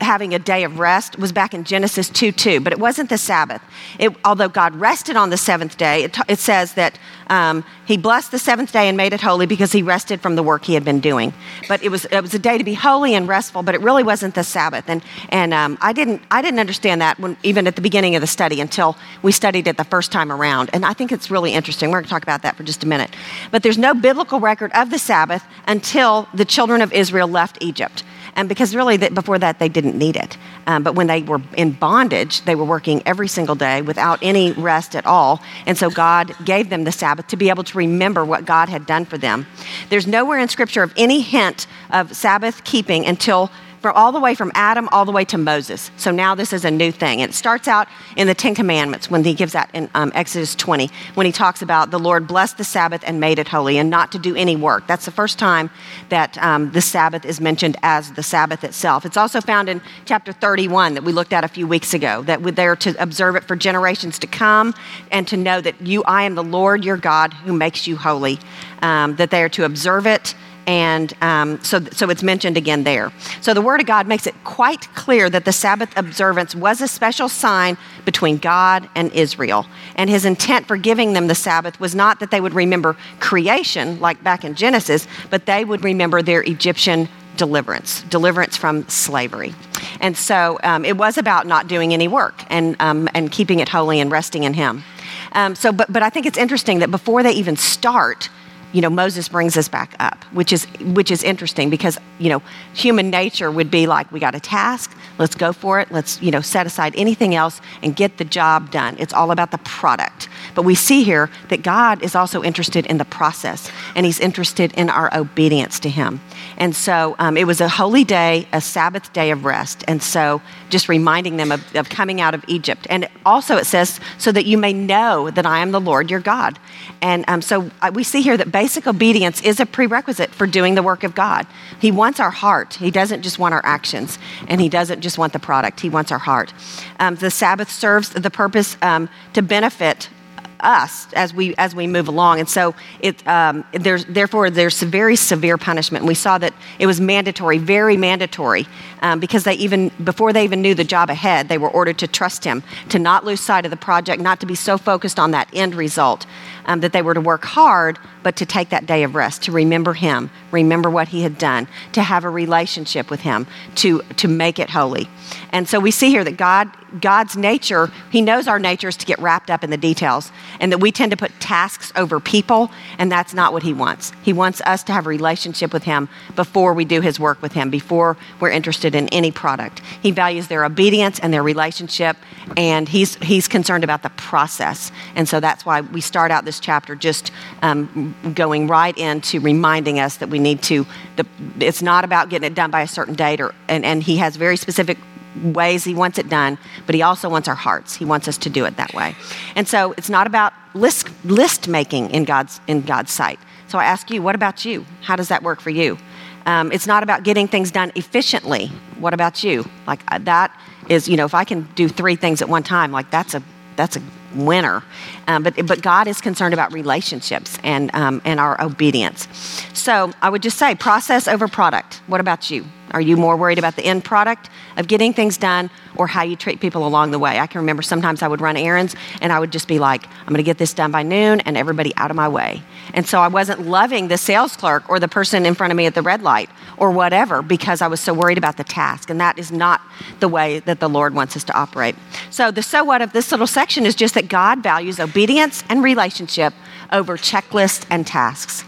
having 0.01 0.33
a 0.33 0.39
day 0.39 0.63
of 0.63 0.79
rest 0.79 1.17
was 1.17 1.31
back 1.31 1.53
in 1.53 1.63
Genesis 1.63 2.09
2 2.09 2.31
2, 2.31 2.59
but 2.59 2.73
it 2.73 2.79
wasn't 2.79 3.09
the 3.09 3.17
Sabbath. 3.17 3.61
It, 3.99 4.15
although 4.23 4.49
God 4.49 4.75
rested 4.75 5.15
on 5.15 5.29
the 5.29 5.37
seventh 5.37 5.77
day, 5.77 6.03
it, 6.03 6.17
it 6.27 6.39
says 6.39 6.73
that 6.73 6.99
um, 7.29 7.63
He 7.85 7.97
blessed 7.97 8.31
the 8.31 8.39
seventh 8.39 8.71
day 8.71 8.87
and 8.87 8.95
made 8.95 9.13
it 9.13 9.21
holy 9.21 9.45
because 9.45 9.71
He 9.71 9.81
rested 9.81 10.21
from 10.21 10.35
the 10.35 10.43
work 10.43 10.65
He 10.65 10.73
had 10.73 10.85
been 10.85 10.99
doing. 10.99 11.33
But 11.67 11.83
it 11.83 11.89
was, 11.89 12.05
it 12.05 12.21
was 12.21 12.33
a 12.33 12.39
day 12.39 12.57
to 12.57 12.63
be 12.63 12.73
holy 12.73 13.15
and 13.15 13.27
restful, 13.27 13.63
but 13.63 13.75
it 13.75 13.81
really 13.81 14.03
wasn't 14.03 14.35
the 14.35 14.43
Sabbath. 14.43 14.85
And, 14.87 15.03
and 15.29 15.53
um, 15.53 15.77
I, 15.81 15.93
didn't, 15.93 16.21
I 16.29 16.41
didn't 16.41 16.59
understand 16.59 17.01
that 17.01 17.19
when, 17.19 17.37
even 17.43 17.67
at 17.67 17.75
the 17.75 17.81
beginning 17.81 18.15
of 18.15 18.21
the 18.21 18.27
study 18.27 18.61
until 18.61 18.95
we 19.21 19.31
studied 19.31 19.67
it 19.67 19.77
the 19.77 19.83
first 19.83 20.11
time 20.11 20.31
around. 20.31 20.69
And 20.73 20.85
I 20.85 20.93
think 20.93 21.11
it's 21.11 21.31
really 21.31 21.53
interesting. 21.53 21.89
We're 21.89 21.99
going 21.99 22.05
to 22.05 22.09
talk 22.09 22.23
about 22.23 22.43
that 22.43 22.55
for 22.55 22.63
just 22.63 22.83
a 22.83 22.87
minute. 22.87 23.15
But 23.51 23.63
there's 23.63 23.77
no 23.77 23.93
biblical 23.93 24.39
record 24.39 24.71
of 24.73 24.89
the 24.91 24.99
Sabbath 24.99 25.43
until 25.67 26.27
the 26.33 26.45
children 26.45 26.81
of 26.81 26.93
Israel 26.93 27.27
left 27.27 27.57
Egypt 27.61 28.03
and 28.37 28.47
because 28.47 28.75
really 28.75 28.97
before 28.97 29.39
that 29.39 29.59
they 29.59 29.67
didn't 29.67 29.97
need 29.97 30.15
it. 30.15 30.37
Um, 30.67 30.83
but 30.83 30.95
when 30.95 31.07
they 31.07 31.23
were 31.23 31.41
in 31.57 31.71
bondage, 31.71 32.43
they 32.43 32.55
were 32.55 32.63
working 32.63 33.01
every 33.05 33.27
single 33.27 33.55
day 33.55 33.81
without 33.81 34.19
any 34.21 34.51
rest 34.53 34.95
at 34.95 35.05
all. 35.05 35.41
And 35.65 35.77
so 35.77 35.89
God 35.89 36.33
gave 36.45 36.69
them 36.69 36.83
the 36.83 36.91
Sabbath 36.91 37.27
to 37.27 37.35
be 37.35 37.49
able 37.49 37.63
to 37.65 37.77
remember 37.77 38.23
what 38.23 38.45
God 38.45 38.69
had 38.69 38.85
done 38.85 39.05
for 39.05 39.17
them. 39.17 39.47
There's 39.89 40.07
nowhere 40.07 40.39
in 40.39 40.47
Scripture 40.47 40.83
of 40.83 40.93
any 40.95 41.21
hint 41.21 41.67
of 41.89 42.15
Sabbath 42.15 42.63
keeping 42.63 43.05
until 43.05 43.51
for 43.87 43.93
all 43.93 44.11
the 44.11 44.19
way 44.19 44.35
from 44.35 44.51
Adam 44.53 44.89
all 44.91 45.05
the 45.05 45.13
way 45.13 45.23
to 45.23 45.37
Moses. 45.37 45.91
So 45.95 46.11
now 46.11 46.35
this 46.35 46.51
is 46.51 46.65
a 46.65 46.71
new 46.71 46.91
thing. 46.91 47.21
It 47.21 47.33
starts 47.33 47.69
out 47.69 47.87
in 48.17 48.27
the 48.27 48.33
Ten 48.33 48.53
Commandments 48.53 49.09
when 49.09 49.23
he 49.23 49.33
gives 49.33 49.53
that 49.53 49.69
in 49.71 49.89
um, 49.95 50.11
Exodus 50.13 50.55
20, 50.55 50.89
when 51.13 51.25
he 51.25 51.31
talks 51.31 51.61
about 51.61 51.89
the 51.89 51.97
Lord 51.97 52.27
blessed 52.27 52.57
the 52.57 52.65
Sabbath 52.65 53.01
and 53.07 53.21
made 53.21 53.39
it 53.39 53.47
holy 53.47 53.77
and 53.77 53.89
not 53.89 54.11
to 54.11 54.19
do 54.19 54.35
any 54.35 54.57
work. 54.57 54.87
That's 54.87 55.05
the 55.05 55.11
first 55.11 55.39
time 55.39 55.69
that 56.09 56.37
um, 56.39 56.69
the 56.73 56.81
Sabbath 56.81 57.23
is 57.23 57.39
mentioned 57.39 57.77
as 57.81 58.11
the 58.11 58.23
Sabbath 58.23 58.65
itself. 58.65 59.05
It's 59.05 59.15
also 59.15 59.39
found 59.39 59.69
in 59.69 59.81
chapter 60.03 60.33
31 60.33 60.95
that 60.95 61.05
we 61.05 61.13
looked 61.13 61.31
at 61.31 61.45
a 61.45 61.47
few 61.47 61.65
weeks 61.65 61.93
ago, 61.93 62.23
that 62.23 62.41
we're 62.41 62.51
there 62.51 62.75
to 62.75 63.01
observe 63.01 63.37
it 63.37 63.45
for 63.45 63.55
generations 63.55 64.19
to 64.19 64.27
come 64.27 64.73
and 65.13 65.25
to 65.29 65.37
know 65.37 65.61
that 65.61 65.81
you, 65.81 66.03
I 66.03 66.23
am 66.23 66.35
the 66.35 66.43
Lord 66.43 66.83
your 66.83 66.97
God 66.97 67.31
who 67.31 67.53
makes 67.53 67.87
you 67.87 67.95
holy, 67.95 68.37
um, 68.81 69.15
that 69.15 69.31
they 69.31 69.41
are 69.43 69.49
to 69.49 69.63
observe 69.63 70.05
it 70.05 70.35
and 70.67 71.13
um, 71.21 71.63
so, 71.63 71.79
so 71.93 72.09
it's 72.09 72.21
mentioned 72.21 72.57
again 72.57 72.83
there. 72.83 73.11
So 73.39 73.53
the 73.53 73.61
Word 73.61 73.79
of 73.79 73.87
God 73.87 74.05
makes 74.05 74.27
it 74.27 74.35
quite 74.43 74.93
clear 74.93 75.29
that 75.29 75.45
the 75.45 75.53
Sabbath 75.53 75.97
observance 75.97 76.53
was 76.53 76.81
a 76.81 76.89
special 76.89 77.29
sign 77.29 77.77
between 78.03 78.37
God 78.37 78.89
and 78.93 79.11
Israel. 79.13 79.65
And 79.95 80.09
his 80.09 80.25
intent 80.25 80.67
for 80.67 80.75
giving 80.75 81.13
them 81.13 81.27
the 81.27 81.35
Sabbath 81.35 81.79
was 81.79 81.95
not 81.95 82.19
that 82.19 82.31
they 82.31 82.41
would 82.41 82.53
remember 82.53 82.97
creation, 83.21 83.99
like 84.01 84.21
back 84.23 84.43
in 84.43 84.55
Genesis, 84.55 85.07
but 85.29 85.45
they 85.45 85.63
would 85.63 85.85
remember 85.85 86.21
their 86.21 86.43
Egyptian 86.43 87.07
deliverance, 87.37 88.01
deliverance 88.03 88.57
from 88.57 88.87
slavery. 88.89 89.53
And 90.01 90.17
so 90.17 90.59
um, 90.63 90.83
it 90.83 90.97
was 90.97 91.17
about 91.17 91.47
not 91.47 91.67
doing 91.67 91.93
any 91.93 92.09
work 92.09 92.43
and, 92.49 92.75
um, 92.81 93.07
and 93.13 93.31
keeping 93.31 93.59
it 93.59 93.69
holy 93.69 94.01
and 94.01 94.11
resting 94.11 94.43
in 94.43 94.53
Him. 94.53 94.83
Um, 95.31 95.55
so, 95.55 95.71
but, 95.71 95.91
but 95.91 96.03
I 96.03 96.09
think 96.09 96.25
it's 96.25 96.37
interesting 96.37 96.79
that 96.79 96.91
before 96.91 97.23
they 97.23 97.31
even 97.31 97.55
start, 97.55 98.29
you 98.73 98.81
know, 98.81 98.89
Moses 98.89 99.29
brings 99.29 99.55
us 99.55 99.67
back 99.67 99.95
up, 99.99 100.23
which 100.25 100.51
is, 100.51 100.65
which 100.81 101.09
is 101.09 101.23
interesting 101.23 101.69
because, 101.69 101.97
you 102.19 102.29
know, 102.29 102.41
human 102.73 103.09
nature 103.09 103.49
would 103.49 103.71
be 103.71 103.87
like, 103.87 104.11
we 104.11 104.19
got 104.19 104.35
a 104.35 104.39
task, 104.39 104.95
let's 105.17 105.35
go 105.35 105.53
for 105.53 105.79
it, 105.79 105.91
let's, 105.91 106.21
you 106.21 106.31
know, 106.31 106.41
set 106.41 106.65
aside 106.65 106.93
anything 106.97 107.33
else 107.33 107.61
and 107.81 107.95
get 107.95 108.17
the 108.17 108.25
job 108.25 108.69
done. 108.69 108.95
It's 108.99 109.13
all 109.13 109.31
about 109.31 109.51
the 109.51 109.57
product. 109.59 110.27
But 110.53 110.63
we 110.63 110.75
see 110.75 111.03
here 111.03 111.29
that 111.49 111.63
God 111.63 112.03
is 112.03 112.13
also 112.13 112.43
interested 112.43 112.85
in 112.85 112.97
the 112.97 113.05
process 113.05 113.71
and 113.95 114.05
he's 114.05 114.19
interested 114.19 114.73
in 114.73 114.89
our 114.89 115.15
obedience 115.15 115.79
to 115.81 115.89
him. 115.89 116.19
And 116.57 116.75
so 116.75 117.15
um, 117.19 117.37
it 117.37 117.45
was 117.45 117.61
a 117.61 117.69
holy 117.69 118.03
day, 118.03 118.47
a 118.51 118.59
Sabbath 118.61 119.13
day 119.13 119.31
of 119.31 119.45
rest. 119.45 119.83
And 119.87 120.01
so 120.01 120.41
just 120.69 120.89
reminding 120.89 121.37
them 121.37 121.51
of, 121.51 121.75
of 121.75 121.89
coming 121.89 122.19
out 122.19 122.33
of 122.33 122.43
Egypt. 122.47 122.87
And 122.89 123.07
also 123.25 123.57
it 123.57 123.65
says, 123.65 123.99
so 124.17 124.31
that 124.31 124.45
you 124.45 124.57
may 124.57 124.73
know 124.73 125.29
that 125.29 125.45
I 125.45 125.59
am 125.59 125.71
the 125.71 125.79
Lord 125.79 126.09
your 126.09 126.19
God. 126.19 126.57
And 127.01 127.25
um, 127.27 127.41
so 127.41 127.69
uh, 127.81 127.91
we 127.93 128.03
see 128.03 128.21
here 128.21 128.37
that 128.37 128.51
basic 128.51 128.87
obedience 128.87 129.41
is 129.41 129.59
a 129.59 129.65
prerequisite 129.65 130.31
for 130.31 130.47
doing 130.47 130.75
the 130.75 130.83
work 130.83 131.03
of 131.03 131.13
God. 131.13 131.45
He 131.79 131.91
wants 131.91 132.19
our 132.19 132.31
heart. 132.31 132.73
He 132.73 132.91
doesn't 132.91 133.21
just 133.21 133.37
want 133.37 133.53
our 133.53 133.61
actions, 133.63 134.17
and 134.47 134.59
He 134.59 134.69
doesn't 134.69 135.01
just 135.01 135.17
want 135.17 135.33
the 135.33 135.39
product. 135.39 135.79
He 135.79 135.89
wants 135.89 136.11
our 136.11 136.17
heart. 136.17 136.53
Um, 136.99 137.15
the 137.15 137.29
Sabbath 137.29 137.69
serves 137.69 138.09
the 138.09 138.31
purpose 138.31 138.77
um, 138.81 139.09
to 139.33 139.41
benefit 139.41 140.09
us 140.59 141.07
as 141.13 141.33
we 141.33 141.55
as 141.55 141.75
we 141.75 141.87
move 141.87 142.07
along. 142.07 142.39
And 142.39 142.49
so 142.49 142.75
it 142.99 143.25
um, 143.27 143.63
there's 143.71 144.05
therefore 144.05 144.49
there's 144.49 144.81
very 144.81 145.15
severe 145.15 145.57
punishment. 145.57 146.01
And 146.03 146.07
we 146.07 146.15
saw 146.15 146.37
that 146.37 146.53
it 146.79 146.85
was 146.85 146.99
mandatory, 146.99 147.57
very 147.57 147.97
mandatory, 147.97 148.67
um, 149.01 149.19
because 149.19 149.43
they 149.43 149.53
even 149.53 149.91
before 150.03 150.33
they 150.33 150.43
even 150.43 150.61
knew 150.61 150.75
the 150.75 150.83
job 150.83 151.09
ahead, 151.09 151.49
they 151.49 151.57
were 151.57 151.69
ordered 151.69 151.97
to 151.99 152.07
trust 152.07 152.43
him, 152.43 152.63
to 152.89 152.99
not 152.99 153.25
lose 153.25 153.41
sight 153.41 153.65
of 153.65 153.71
the 153.71 153.77
project, 153.77 154.21
not 154.21 154.39
to 154.39 154.45
be 154.45 154.55
so 154.55 154.77
focused 154.77 155.19
on 155.19 155.31
that 155.31 155.47
end 155.53 155.75
result, 155.75 156.25
um, 156.65 156.79
that 156.81 156.93
they 156.93 157.01
were 157.01 157.13
to 157.13 157.21
work 157.21 157.45
hard, 157.45 157.99
but 158.27 158.35
to 158.35 158.45
take 158.45 158.67
that 158.67 158.85
day 158.85 159.03
of 159.03 159.15
rest, 159.15 159.43
to 159.43 159.53
remember 159.53 159.93
him, 159.93 160.29
remember 160.51 160.89
what 160.89 161.07
he 161.07 161.21
had 161.21 161.37
done, 161.37 161.65
to 161.93 162.01
have 162.01 162.25
a 162.25 162.29
relationship 162.29 163.09
with 163.09 163.21
him, 163.21 163.47
to 163.75 164.01
to 164.17 164.27
make 164.27 164.59
it 164.59 164.69
holy. 164.69 165.07
And 165.51 165.67
so 165.67 165.79
we 165.79 165.91
see 165.91 166.09
here 166.09 166.23
that 166.23 166.37
God, 166.37 166.69
God's 167.01 167.35
nature, 167.35 167.91
He 168.11 168.21
knows 168.21 168.47
our 168.47 168.59
nature 168.59 168.87
is 168.87 168.97
to 168.97 169.05
get 169.05 169.19
wrapped 169.19 169.49
up 169.49 169.63
in 169.63 169.69
the 169.69 169.77
details, 169.77 170.31
and 170.59 170.71
that 170.71 170.79
we 170.79 170.91
tend 170.91 171.11
to 171.11 171.17
put 171.17 171.31
tasks 171.39 171.91
over 171.95 172.19
people, 172.19 172.71
and 172.97 173.11
that's 173.11 173.33
not 173.33 173.53
what 173.53 173.63
He 173.63 173.73
wants. 173.73 174.11
He 174.23 174.33
wants 174.33 174.61
us 174.61 174.83
to 174.83 174.93
have 174.93 175.05
a 175.05 175.09
relationship 175.09 175.73
with 175.73 175.83
Him 175.83 176.09
before 176.35 176.73
we 176.73 176.85
do 176.85 177.01
His 177.01 177.19
work 177.19 177.41
with 177.41 177.53
Him, 177.53 177.69
before 177.69 178.17
we're 178.39 178.51
interested 178.51 178.95
in 178.95 179.07
any 179.09 179.31
product. 179.31 179.81
He 180.01 180.11
values 180.11 180.47
their 180.47 180.63
obedience 180.63 181.19
and 181.19 181.33
their 181.33 181.43
relationship, 181.43 182.17
and 182.55 182.87
He's, 182.87 183.15
he's 183.15 183.47
concerned 183.47 183.83
about 183.83 184.03
the 184.03 184.09
process. 184.11 184.91
And 185.15 185.27
so 185.27 185.39
that's 185.39 185.65
why 185.65 185.81
we 185.81 186.01
start 186.01 186.31
out 186.31 186.45
this 186.45 186.59
chapter 186.59 186.95
just 186.95 187.31
um, 187.61 188.15
going 188.33 188.67
right 188.67 188.97
into 188.97 189.39
reminding 189.39 189.99
us 189.99 190.17
that 190.17 190.29
we 190.29 190.39
need 190.39 190.61
to, 190.63 190.85
the, 191.15 191.25
it's 191.59 191.81
not 191.81 192.03
about 192.03 192.29
getting 192.29 192.47
it 192.47 192.55
done 192.55 192.71
by 192.71 192.81
a 192.81 192.87
certain 192.87 193.13
date, 193.13 193.39
or, 193.39 193.53
and, 193.67 193.85
and 193.85 194.03
He 194.03 194.17
has 194.17 194.35
very 194.35 194.57
specific 194.57 194.97
ways 195.43 195.83
he 195.83 195.93
wants 195.93 196.17
it 196.17 196.29
done, 196.29 196.57
but 196.85 196.95
he 196.95 197.01
also 197.01 197.29
wants 197.29 197.47
our 197.47 197.55
hearts. 197.55 197.95
He 197.95 198.05
wants 198.05 198.27
us 198.27 198.37
to 198.39 198.49
do 198.49 198.65
it 198.65 198.77
that 198.77 198.93
way. 198.93 199.15
And 199.55 199.67
so 199.67 199.93
it's 199.97 200.09
not 200.09 200.27
about 200.27 200.53
list, 200.73 201.09
list 201.23 201.67
making 201.67 202.09
in 202.11 202.23
God's, 202.23 202.59
in 202.67 202.81
God's 202.81 203.11
sight. 203.11 203.39
So 203.67 203.77
I 203.77 203.85
ask 203.85 204.09
you, 204.09 204.21
what 204.21 204.35
about 204.35 204.65
you? 204.65 204.85
How 205.01 205.15
does 205.15 205.27
that 205.27 205.43
work 205.43 205.59
for 205.61 205.69
you? 205.69 205.97
Um, 206.45 206.71
it's 206.71 206.87
not 206.87 207.03
about 207.03 207.23
getting 207.23 207.47
things 207.47 207.71
done 207.71 207.91
efficiently. 207.95 208.67
What 208.99 209.13
about 209.13 209.43
you? 209.43 209.69
Like 209.85 210.01
uh, 210.07 210.19
that 210.19 210.57
is, 210.87 211.09
you 211.09 211.17
know, 211.17 211.25
if 211.25 211.33
I 211.33 211.43
can 211.43 211.63
do 211.75 211.89
three 211.89 212.15
things 212.15 212.41
at 212.41 212.47
one 212.47 212.63
time, 212.63 212.91
like 212.91 213.11
that's 213.11 213.33
a 213.33 213.43
that's 213.75 213.97
a 213.97 214.01
winner. 214.37 214.83
Um, 215.27 215.43
but, 215.43 215.65
but 215.65 215.81
God 215.81 216.07
is 216.07 216.21
concerned 216.21 216.53
about 216.53 216.73
relationships 216.73 217.57
and, 217.63 217.93
um, 217.93 218.21
and 218.23 218.39
our 218.39 218.61
obedience. 218.61 219.27
So 219.73 220.11
I 220.21 220.29
would 220.29 220.41
just 220.41 220.57
say 220.57 220.75
process 220.75 221.27
over 221.27 221.47
product. 221.47 222.01
What 222.07 222.21
about 222.21 222.49
you? 222.49 222.65
Are 222.91 223.01
you 223.01 223.17
more 223.17 223.35
worried 223.35 223.59
about 223.59 223.75
the 223.75 223.83
end 223.83 224.03
product 224.03 224.49
of 224.77 224.87
getting 224.87 225.13
things 225.13 225.37
done 225.37 225.69
or 225.95 226.07
how 226.07 226.23
you 226.23 226.35
treat 226.35 226.59
people 226.59 226.87
along 226.87 227.11
the 227.11 227.19
way? 227.19 227.39
I 227.39 227.47
can 227.47 227.59
remember 227.59 227.81
sometimes 227.81 228.21
I 228.21 228.27
would 228.27 228.41
run 228.41 228.57
errands 228.57 228.95
and 229.21 229.31
I 229.33 229.39
would 229.39 229.51
just 229.51 229.67
be 229.67 229.79
like, 229.79 230.05
I'm 230.21 230.27
going 230.27 230.37
to 230.37 230.43
get 230.43 230.57
this 230.57 230.73
done 230.73 230.91
by 230.91 231.03
noon 231.03 231.41
and 231.41 231.57
everybody 231.57 231.93
out 231.97 232.11
of 232.11 232.15
my 232.15 232.27
way. 232.27 232.61
And 232.93 233.07
so 233.07 233.19
I 233.19 233.27
wasn't 233.27 233.67
loving 233.67 234.07
the 234.07 234.17
sales 234.17 234.55
clerk 234.55 234.89
or 234.89 234.99
the 234.99 235.07
person 235.07 235.45
in 235.45 235.55
front 235.55 235.71
of 235.71 235.77
me 235.77 235.85
at 235.85 235.95
the 235.95 236.01
red 236.01 236.21
light 236.21 236.49
or 236.77 236.91
whatever 236.91 237.41
because 237.41 237.81
I 237.81 237.87
was 237.87 237.99
so 237.99 238.13
worried 238.13 238.37
about 238.37 238.57
the 238.57 238.63
task. 238.63 239.09
And 239.09 239.19
that 239.19 239.37
is 239.37 239.51
not 239.51 239.81
the 240.19 240.27
way 240.27 240.59
that 240.59 240.79
the 240.79 240.89
Lord 240.89 241.13
wants 241.13 241.35
us 241.35 241.43
to 241.45 241.57
operate. 241.57 241.95
So 242.29 242.51
the 242.51 242.63
so 242.63 242.83
what 242.83 243.01
of 243.01 243.13
this 243.13 243.31
little 243.31 243.47
section 243.47 243.85
is 243.85 243.95
just 243.95 244.13
that 244.13 244.27
God 244.27 244.63
values 244.63 244.99
obedience 244.99 245.63
and 245.69 245.83
relationship 245.83 246.53
over 246.91 247.17
checklists 247.17 247.85
and 247.89 248.05
tasks. 248.05 248.63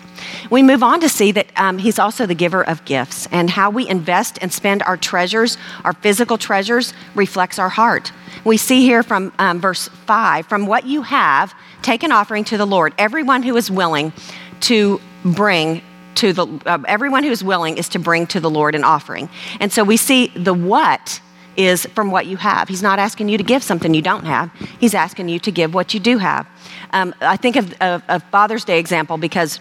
We 0.49 0.63
move 0.63 0.83
on 0.83 0.99
to 1.01 1.09
see 1.09 1.31
that 1.31 1.47
um, 1.55 1.77
He's 1.77 1.99
also 1.99 2.25
the 2.25 2.35
giver 2.35 2.63
of 2.63 2.83
gifts, 2.85 3.27
and 3.31 3.49
how 3.49 3.69
we 3.69 3.88
invest 3.88 4.38
and 4.41 4.51
spend 4.51 4.83
our 4.83 4.97
treasures, 4.97 5.57
our 5.83 5.93
physical 5.93 6.38
treasures, 6.38 6.93
reflects 7.15 7.59
our 7.59 7.69
heart. 7.69 8.11
We 8.43 8.57
see 8.57 8.81
here 8.81 9.03
from 9.03 9.33
um, 9.39 9.59
verse 9.59 9.88
5 9.88 10.47
from 10.47 10.67
what 10.67 10.85
you 10.85 11.01
have, 11.03 11.53
take 11.81 12.03
an 12.03 12.11
offering 12.11 12.43
to 12.45 12.57
the 12.57 12.65
Lord. 12.65 12.93
Everyone 12.97 13.43
who 13.43 13.55
is 13.57 13.69
willing 13.69 14.13
to 14.61 15.01
bring 15.23 15.81
to 16.15 16.33
the, 16.33 16.47
uh, 16.65 16.79
everyone 16.88 17.23
who 17.23 17.31
is 17.31 17.43
willing 17.43 17.77
is 17.77 17.89
to 17.89 17.99
bring 17.99 18.27
to 18.27 18.39
the 18.39 18.49
Lord 18.49 18.75
an 18.75 18.83
offering. 18.83 19.29
And 19.59 19.71
so 19.71 19.83
we 19.83 19.97
see 19.97 20.27
the 20.27 20.53
what 20.53 21.21
is 21.55 21.85
from 21.88 22.11
what 22.11 22.25
you 22.25 22.38
have. 22.38 22.69
He's 22.69 22.83
not 22.83 22.99
asking 22.99 23.29
you 23.29 23.38
to 23.38 23.43
give 23.43 23.63
something 23.63 23.93
you 23.93 24.01
don't 24.01 24.25
have. 24.25 24.51
He's 24.79 24.93
asking 24.93 25.29
you 25.29 25.39
to 25.39 25.51
give 25.51 25.73
what 25.73 25.93
you 25.93 25.99
do 25.99 26.17
have. 26.17 26.47
Um, 26.91 27.13
I 27.21 27.38
think 27.38 27.55
of, 27.55 27.73
a 27.81 28.19
Father's 28.19 28.63
Day 28.63 28.79
example 28.79 29.17
because 29.17 29.59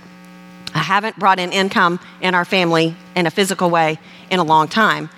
I 0.78 0.82
haven't 0.82 1.18
brought 1.18 1.38
in 1.38 1.52
income 1.52 2.00
in 2.20 2.34
our 2.34 2.44
family 2.44 2.96
in 3.14 3.26
a 3.26 3.30
physical 3.30 3.68
way 3.70 3.98
in 4.30 4.38
a 4.38 4.44
long 4.44 4.68
time, 4.68 5.10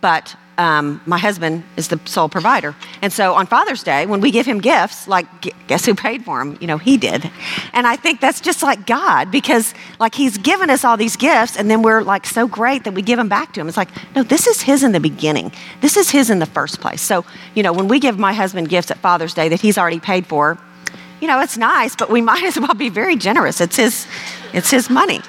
but 0.00 0.34
um, 0.58 1.00
my 1.06 1.18
husband 1.18 1.64
is 1.76 1.88
the 1.88 1.98
sole 2.04 2.28
provider. 2.28 2.74
And 3.00 3.12
so 3.12 3.34
on 3.34 3.46
Father's 3.46 3.82
Day, 3.82 4.06
when 4.06 4.20
we 4.20 4.30
give 4.30 4.46
him 4.46 4.60
gifts, 4.60 5.08
like, 5.08 5.26
guess 5.66 5.84
who 5.86 5.94
paid 5.94 6.24
for 6.24 6.38
them? 6.38 6.58
You 6.60 6.66
know, 6.66 6.78
he 6.78 6.96
did. 6.96 7.30
And 7.72 7.86
I 7.86 7.96
think 7.96 8.20
that's 8.20 8.40
just 8.40 8.62
like 8.62 8.86
God 8.86 9.30
because, 9.30 9.74
like, 9.98 10.14
he's 10.14 10.38
given 10.38 10.70
us 10.70 10.84
all 10.84 10.96
these 10.96 11.16
gifts, 11.16 11.56
and 11.56 11.70
then 11.70 11.82
we're 11.82 12.02
like 12.02 12.26
so 12.26 12.46
great 12.46 12.84
that 12.84 12.92
we 12.92 13.02
give 13.02 13.16
them 13.16 13.28
back 13.28 13.54
to 13.54 13.60
him. 13.60 13.68
It's 13.68 13.76
like, 13.76 13.88
no, 14.14 14.22
this 14.22 14.46
is 14.46 14.60
his 14.60 14.82
in 14.82 14.92
the 14.92 15.00
beginning. 15.00 15.52
This 15.80 15.96
is 15.96 16.10
his 16.10 16.30
in 16.30 16.38
the 16.38 16.46
first 16.46 16.80
place. 16.80 17.00
So, 17.02 17.24
you 17.54 17.62
know, 17.62 17.72
when 17.72 17.88
we 17.88 17.98
give 17.98 18.18
my 18.18 18.32
husband 18.32 18.68
gifts 18.68 18.90
at 18.90 18.98
Father's 18.98 19.34
Day 19.34 19.48
that 19.48 19.60
he's 19.60 19.78
already 19.78 20.00
paid 20.00 20.26
for, 20.26 20.58
you 21.20 21.28
know, 21.28 21.40
it's 21.40 21.56
nice, 21.56 21.96
but 21.96 22.10
we 22.10 22.20
might 22.30 22.44
as 22.44 22.58
well 22.58 22.74
be 22.74 22.90
very 22.90 23.16
generous. 23.16 23.60
It's 23.60 23.76
his, 23.76 24.06
it's 24.52 24.70
his 24.70 24.90
money. 24.90 25.20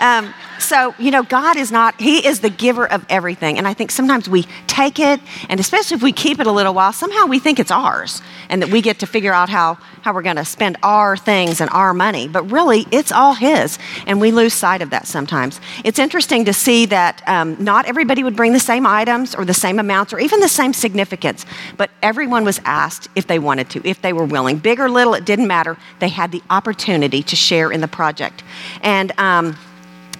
Um, 0.00 0.34
so, 0.64 0.94
you 0.98 1.10
know, 1.10 1.22
God 1.22 1.56
is 1.56 1.70
not, 1.70 2.00
He 2.00 2.26
is 2.26 2.40
the 2.40 2.50
giver 2.50 2.90
of 2.90 3.04
everything. 3.08 3.58
And 3.58 3.68
I 3.68 3.74
think 3.74 3.90
sometimes 3.90 4.28
we 4.28 4.46
take 4.66 4.98
it, 4.98 5.20
and 5.48 5.60
especially 5.60 5.96
if 5.96 6.02
we 6.02 6.12
keep 6.12 6.40
it 6.40 6.46
a 6.46 6.52
little 6.52 6.74
while, 6.74 6.92
somehow 6.92 7.26
we 7.26 7.38
think 7.38 7.60
it's 7.60 7.70
ours 7.70 8.22
and 8.48 8.62
that 8.62 8.70
we 8.70 8.80
get 8.80 8.98
to 9.00 9.06
figure 9.06 9.32
out 9.32 9.48
how, 9.48 9.74
how 10.02 10.12
we're 10.12 10.22
going 10.22 10.36
to 10.36 10.44
spend 10.44 10.76
our 10.82 11.16
things 11.16 11.60
and 11.60 11.70
our 11.70 11.94
money. 11.94 12.28
But 12.28 12.50
really, 12.50 12.86
it's 12.90 13.12
all 13.12 13.34
His. 13.34 13.78
And 14.06 14.20
we 14.20 14.32
lose 14.32 14.54
sight 14.54 14.82
of 14.82 14.90
that 14.90 15.06
sometimes. 15.06 15.60
It's 15.84 15.98
interesting 15.98 16.44
to 16.46 16.52
see 16.52 16.86
that 16.86 17.22
um, 17.26 17.62
not 17.62 17.86
everybody 17.86 18.22
would 18.22 18.36
bring 18.36 18.52
the 18.52 18.60
same 18.60 18.86
items 18.86 19.34
or 19.34 19.44
the 19.44 19.54
same 19.54 19.78
amounts 19.78 20.12
or 20.12 20.18
even 20.18 20.40
the 20.40 20.48
same 20.48 20.72
significance, 20.72 21.46
but 21.76 21.90
everyone 22.02 22.44
was 22.44 22.60
asked 22.64 23.08
if 23.14 23.26
they 23.26 23.38
wanted 23.38 23.70
to, 23.70 23.88
if 23.88 24.02
they 24.02 24.12
were 24.12 24.24
willing. 24.24 24.58
Big 24.58 24.80
or 24.80 24.88
little, 24.88 25.14
it 25.14 25.24
didn't 25.24 25.46
matter. 25.46 25.76
They 25.98 26.08
had 26.08 26.32
the 26.32 26.42
opportunity 26.50 27.22
to 27.22 27.36
share 27.36 27.70
in 27.70 27.80
the 27.80 27.88
project. 27.88 28.42
And, 28.82 29.12
um, 29.18 29.56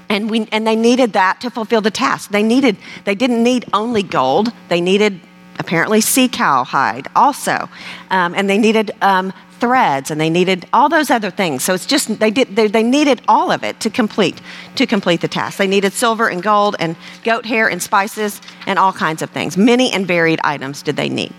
and, 0.09 0.31
we, 0.31 0.49
and 0.53 0.67
they 0.67 0.77
needed 0.77 1.13
that 1.15 1.41
to 1.41 1.51
fulfill 1.51 1.81
the 1.81 1.91
task. 1.91 2.31
They 2.31 2.43
needed, 2.43 2.77
they 3.05 3.15
didn't 3.15 3.43
need 3.43 3.65
only 3.73 4.03
gold. 4.03 4.53
They 4.69 4.81
needed 4.81 5.21
apparently 5.59 6.01
sea 6.01 6.29
cow 6.29 6.65
hide 6.65 7.09
also, 7.15 7.69
um, 8.11 8.35
and 8.35 8.49
they 8.51 8.59
needed 8.59 8.91
um, 9.03 9.33
threads, 9.61 10.11
and 10.11 10.21
they 10.21 10.31
needed 10.31 10.67
all 10.73 10.89
those 10.89 11.11
other 11.11 11.31
things. 11.31 11.63
So 11.65 11.75
it's 11.75 11.87
just 11.87 12.19
they 12.19 12.31
did 12.31 12.57
they, 12.57 12.67
they 12.67 12.83
needed 12.83 13.23
all 13.29 13.51
of 13.51 13.63
it 13.65 13.81
to 13.81 13.91
complete 13.91 14.41
to 14.77 14.87
complete 14.87 15.21
the 15.21 15.29
task. 15.29 15.59
They 15.59 15.67
needed 15.67 15.93
silver 15.93 16.29
and 16.29 16.43
gold 16.43 16.77
and 16.79 16.97
goat 17.23 17.47
hair 17.47 17.71
and 17.71 17.83
spices 17.83 18.41
and 18.67 18.79
all 18.79 18.93
kinds 18.93 19.23
of 19.23 19.31
things. 19.31 19.57
Many 19.57 19.93
and 19.93 20.07
varied 20.07 20.41
items 20.45 20.83
did 20.83 20.97
they 20.97 21.09
need. 21.09 21.33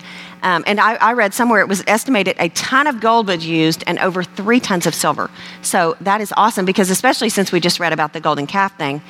Um, 0.43 0.63
and 0.67 0.79
I, 0.79 0.95
I, 0.95 1.13
read 1.13 1.33
somewhere 1.33 1.61
it 1.61 1.67
was 1.67 1.83
estimated 1.87 2.35
a 2.39 2.49
ton 2.49 2.87
of 2.87 2.99
gold 2.99 3.27
was 3.27 3.45
used 3.45 3.83
and 3.87 3.97
over 3.99 4.23
three 4.23 4.59
tons 4.59 4.85
of 4.85 4.93
silver. 4.93 5.29
So 5.61 5.97
that 6.01 6.21
is 6.21 6.31
awesome 6.37 6.65
because, 6.65 6.89
especially 6.89 7.29
since 7.29 7.51
we 7.51 7.59
just 7.59 7.79
read 7.79 7.93
about 7.93 8.13
the 8.13 8.19
golden 8.19 8.45
calf 8.45 8.77
thing, 8.77 9.01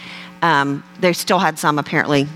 um, 0.42 0.84
they 1.00 1.14
still 1.14 1.40
had 1.40 1.60
some 1.60 1.78
apparently 1.78 2.28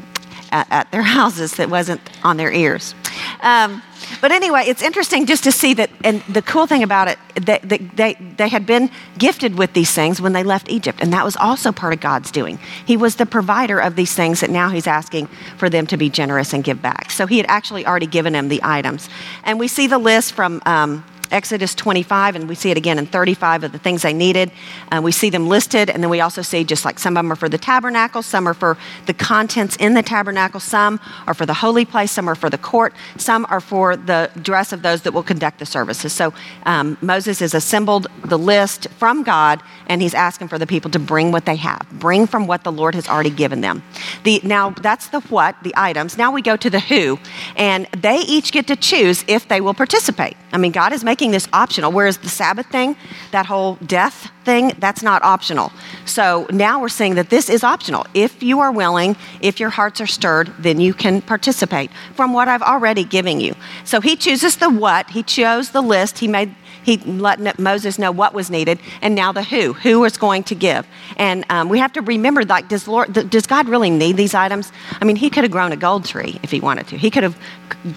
at, 0.52 0.68
at, 0.72 0.92
their 0.92 1.02
houses 1.20 1.54
that 1.56 1.70
wasn't 1.70 2.02
on 2.24 2.38
their 2.38 2.52
ears. 2.52 2.96
Um, 3.42 3.82
but 4.22 4.32
anyway, 4.32 4.64
it's 4.66 4.82
interesting 4.82 5.26
just 5.26 5.44
to 5.44 5.52
see 5.52 5.74
that, 5.76 5.90
and 6.04 6.22
the 6.24 6.42
cool 6.42 6.68
thing 6.68 6.84
about 6.84 7.08
it, 7.08 7.18
they, 7.36 7.60
they, 7.64 7.78
they, 7.78 8.14
they 8.38 8.48
had 8.48 8.66
been 8.66 8.90
gifted 9.18 9.58
with 9.58 9.74
these 9.74 9.92
things 9.92 10.22
when 10.22 10.34
they 10.34 10.44
left 10.44 10.70
Egypt, 10.70 11.00
and 11.02 11.14
that 11.14 11.24
was 11.24 11.36
also 11.38 11.72
part 11.72 11.94
of 11.94 12.00
God's 12.00 12.32
doing. 12.32 12.60
He 12.86 12.98
was 12.98 13.16
the 13.16 13.26
provider 13.26 13.80
of 13.80 13.96
these 13.96 14.14
things 14.14 14.42
that 14.42 14.50
now 14.50 14.70
He's 14.70 14.88
asking 14.88 15.28
for 15.58 15.70
them 15.70 15.86
to 15.88 15.98
be 15.98 16.10
generous 16.10 16.54
and 16.54 16.64
give 16.64 16.82
back. 16.82 17.12
So 17.12 17.28
He 17.28 17.38
had 17.38 17.46
actually 17.48 17.86
already 17.86 18.08
given 18.08 18.34
them 18.34 18.50
the 18.50 18.62
items. 18.64 19.10
And 19.44 19.60
we 19.60 19.68
see 19.68 19.88
the 19.88 20.00
list 20.00 20.34
from. 20.34 20.62
Um, 20.66 21.04
Exodus 21.32 21.76
25, 21.76 22.36
and 22.36 22.50
we 22.50 22.56
see 22.56 22.72
it 22.72 22.78
again 22.78 22.98
in 22.98 23.06
35 23.06 23.64
of 23.66 23.72
the 23.72 23.80
things 23.80 24.02
they 24.02 24.14
needed. 24.14 24.52
Uh, 24.92 25.02
we 25.04 25.12
see 25.12 25.30
them 25.30 25.48
listed, 25.48 25.90
and 25.90 26.02
then 26.02 26.10
we 26.10 26.22
also 26.22 26.42
see 26.42 26.64
just 26.64 26.86
like 26.86 27.00
some 27.00 27.16
of 27.16 27.24
them 27.24 27.32
are 27.32 27.36
for 27.36 27.50
the 27.50 27.58
tabernacle, 27.58 28.22
some 28.22 28.48
are 28.48 28.54
for 28.54 28.78
the 29.06 29.14
contents 29.14 29.76
in 29.78 29.94
the 29.94 30.04
tabernacle, 30.04 30.60
some 30.60 31.00
are 31.28 31.34
for 31.34 31.46
the 31.46 31.54
holy 31.54 31.86
place, 31.86 32.12
some 32.12 32.28
are 32.28 32.36
for 32.36 32.50
the 32.50 32.58
court, 32.58 32.94
some 33.18 33.46
are 33.50 33.62
for 33.62 33.96
the 33.96 34.30
dress 34.42 34.74
of 34.74 34.82
those 34.82 35.02
that 35.04 35.14
will 35.14 35.24
conduct 35.24 35.60
the 35.60 35.66
services. 35.66 36.14
So 36.14 36.34
um, 36.66 36.98
Moses 37.02 37.40
has 37.40 37.54
assembled 37.54 38.08
the 38.24 38.38
list 38.38 38.88
from 38.98 39.24
God, 39.24 39.62
and 39.88 40.02
he's 40.02 40.14
asking 40.14 40.48
for 40.48 40.58
the 40.58 40.68
people 40.68 40.90
to 40.92 41.00
bring 41.00 41.32
what 41.32 41.46
they 41.46 41.58
have, 41.58 41.86
bring 41.92 42.28
from 42.28 42.48
what 42.48 42.64
the 42.64 42.72
Lord 42.72 42.96
has 42.96 43.08
already 43.08 43.30
given 43.30 43.62
them. 43.62 43.84
The, 44.24 44.42
now, 44.44 44.72
that's 44.72 45.08
the 45.08 45.20
what, 45.22 45.56
the 45.64 45.74
items. 45.76 46.18
Now 46.18 46.32
we 46.32 46.42
go 46.42 46.56
to 46.56 46.70
the 46.70 46.80
who, 46.80 47.20
and 47.56 47.88
they 47.98 48.20
each 48.20 48.52
get 48.52 48.68
to 48.68 48.76
choose 48.76 49.24
if 49.28 49.48
they 49.48 49.62
will 49.62 49.74
participate. 49.74 50.36
I 50.52 50.58
mean, 50.58 50.72
God 50.72 50.94
is 50.94 51.04
making 51.04 51.19
making 51.20 51.32
this 51.32 51.50
optional, 51.52 51.92
whereas 51.92 52.18
the 52.20 52.30
Sabbath 52.30 52.68
thing, 52.68 52.96
that 53.32 53.46
whole 53.46 53.76
death 53.86 54.32
thing, 54.46 54.72
that's 54.80 55.04
not 55.04 55.22
optional. 55.22 55.70
So 56.06 56.48
now 56.50 56.80
we're 56.80 56.88
saying 56.88 57.16
that 57.16 57.30
this 57.30 57.50
is 57.50 57.62
optional. 57.62 58.06
If 58.14 58.42
you 58.42 58.62
are 58.62 58.72
willing, 58.72 59.18
if 59.42 59.60
your 59.60 59.70
hearts 59.70 60.00
are 60.00 60.08
stirred, 60.08 60.54
then 60.58 60.80
you 60.80 60.94
can 60.94 61.22
participate 61.22 61.92
from 62.16 62.32
what 62.32 62.48
I've 62.48 62.62
already 62.62 63.04
given 63.04 63.42
you. 63.42 63.54
So 63.84 64.00
he 64.00 64.16
chooses 64.16 64.56
the 64.56 64.70
what, 64.70 65.10
he 65.10 65.22
chose 65.22 65.72
the 65.72 65.82
list, 65.82 66.20
he 66.20 66.28
made 66.30 66.56
he 66.90 66.98
let 66.98 67.60
Moses 67.60 68.00
know 68.00 68.12
what 68.12 68.34
was 68.34 68.50
needed, 68.50 68.80
and 69.02 69.14
now 69.14 69.32
the 69.32 69.44
who. 69.44 69.74
Who 69.74 70.04
is 70.06 70.18
going 70.18 70.44
to 70.46 70.56
give? 70.56 70.88
And 71.18 71.46
um, 71.50 71.70
we 71.70 71.78
have 71.78 71.94
to 71.94 72.02
remember, 72.02 72.44
like, 72.44 72.68
does, 72.68 72.88
Lord, 72.88 73.14
does 73.30 73.46
God 73.46 73.70
really 73.70 73.92
need 73.92 74.18
these 74.18 74.34
items? 74.34 74.72
I 75.00 75.06
mean, 75.06 75.16
he 75.16 75.30
could 75.30 75.44
have 75.44 75.52
grown 75.52 75.72
a 75.72 75.78
gold 75.78 76.06
tree 76.06 76.40
if 76.42 76.50
he 76.50 76.60
wanted 76.60 76.88
to. 76.88 76.98
He 76.98 77.12
could 77.12 77.24
have, 77.24 77.38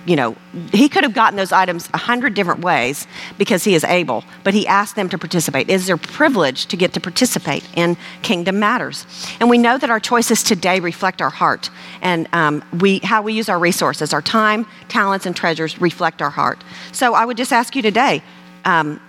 you 0.04 0.14
know, 0.14 0.37
he 0.72 0.88
could 0.88 1.04
have 1.04 1.14
gotten 1.14 1.37
those 1.37 1.52
items 1.52 1.88
a 1.94 1.99
hundred 1.99 2.34
different 2.34 2.61
ways 2.61 3.06
because 3.38 3.64
he 3.64 3.75
is 3.75 3.84
able. 3.84 4.25
But 4.44 4.52
he 4.52 4.66
asked 4.66 4.94
them 4.96 5.08
to 5.08 5.18
participate. 5.18 5.70
It 5.70 5.75
is 5.75 5.87
their 5.87 5.96
privilege 5.96 6.66
to 6.66 6.76
get 6.76 6.92
to 6.92 7.00
participate 7.00 7.66
in 7.75 7.96
Kingdom 8.20 8.58
Matters. 8.58 9.06
And 9.40 9.49
we 9.49 9.56
know 9.56 9.78
that 9.78 9.88
our 9.88 10.00
choices 10.00 10.42
today 10.42 10.80
reflect 10.80 11.22
our 11.22 11.30
heart, 11.30 11.70
and 12.02 12.28
um, 12.34 12.62
we 12.78 12.99
how 12.99 13.22
we 13.22 13.32
use 13.32 13.49
our 13.49 13.58
resources, 13.58 14.12
our 14.12 14.22
time, 14.22 14.66
talents, 14.88 15.25
and 15.25 15.34
treasures 15.34 15.80
reflect 15.80 16.20
our 16.20 16.30
heart. 16.30 16.62
So 16.92 17.14
I 17.14 17.25
would 17.25 17.38
just 17.38 17.52
ask 17.52 17.75
you 17.75 17.82
today 17.82 18.22
um, 18.64 19.00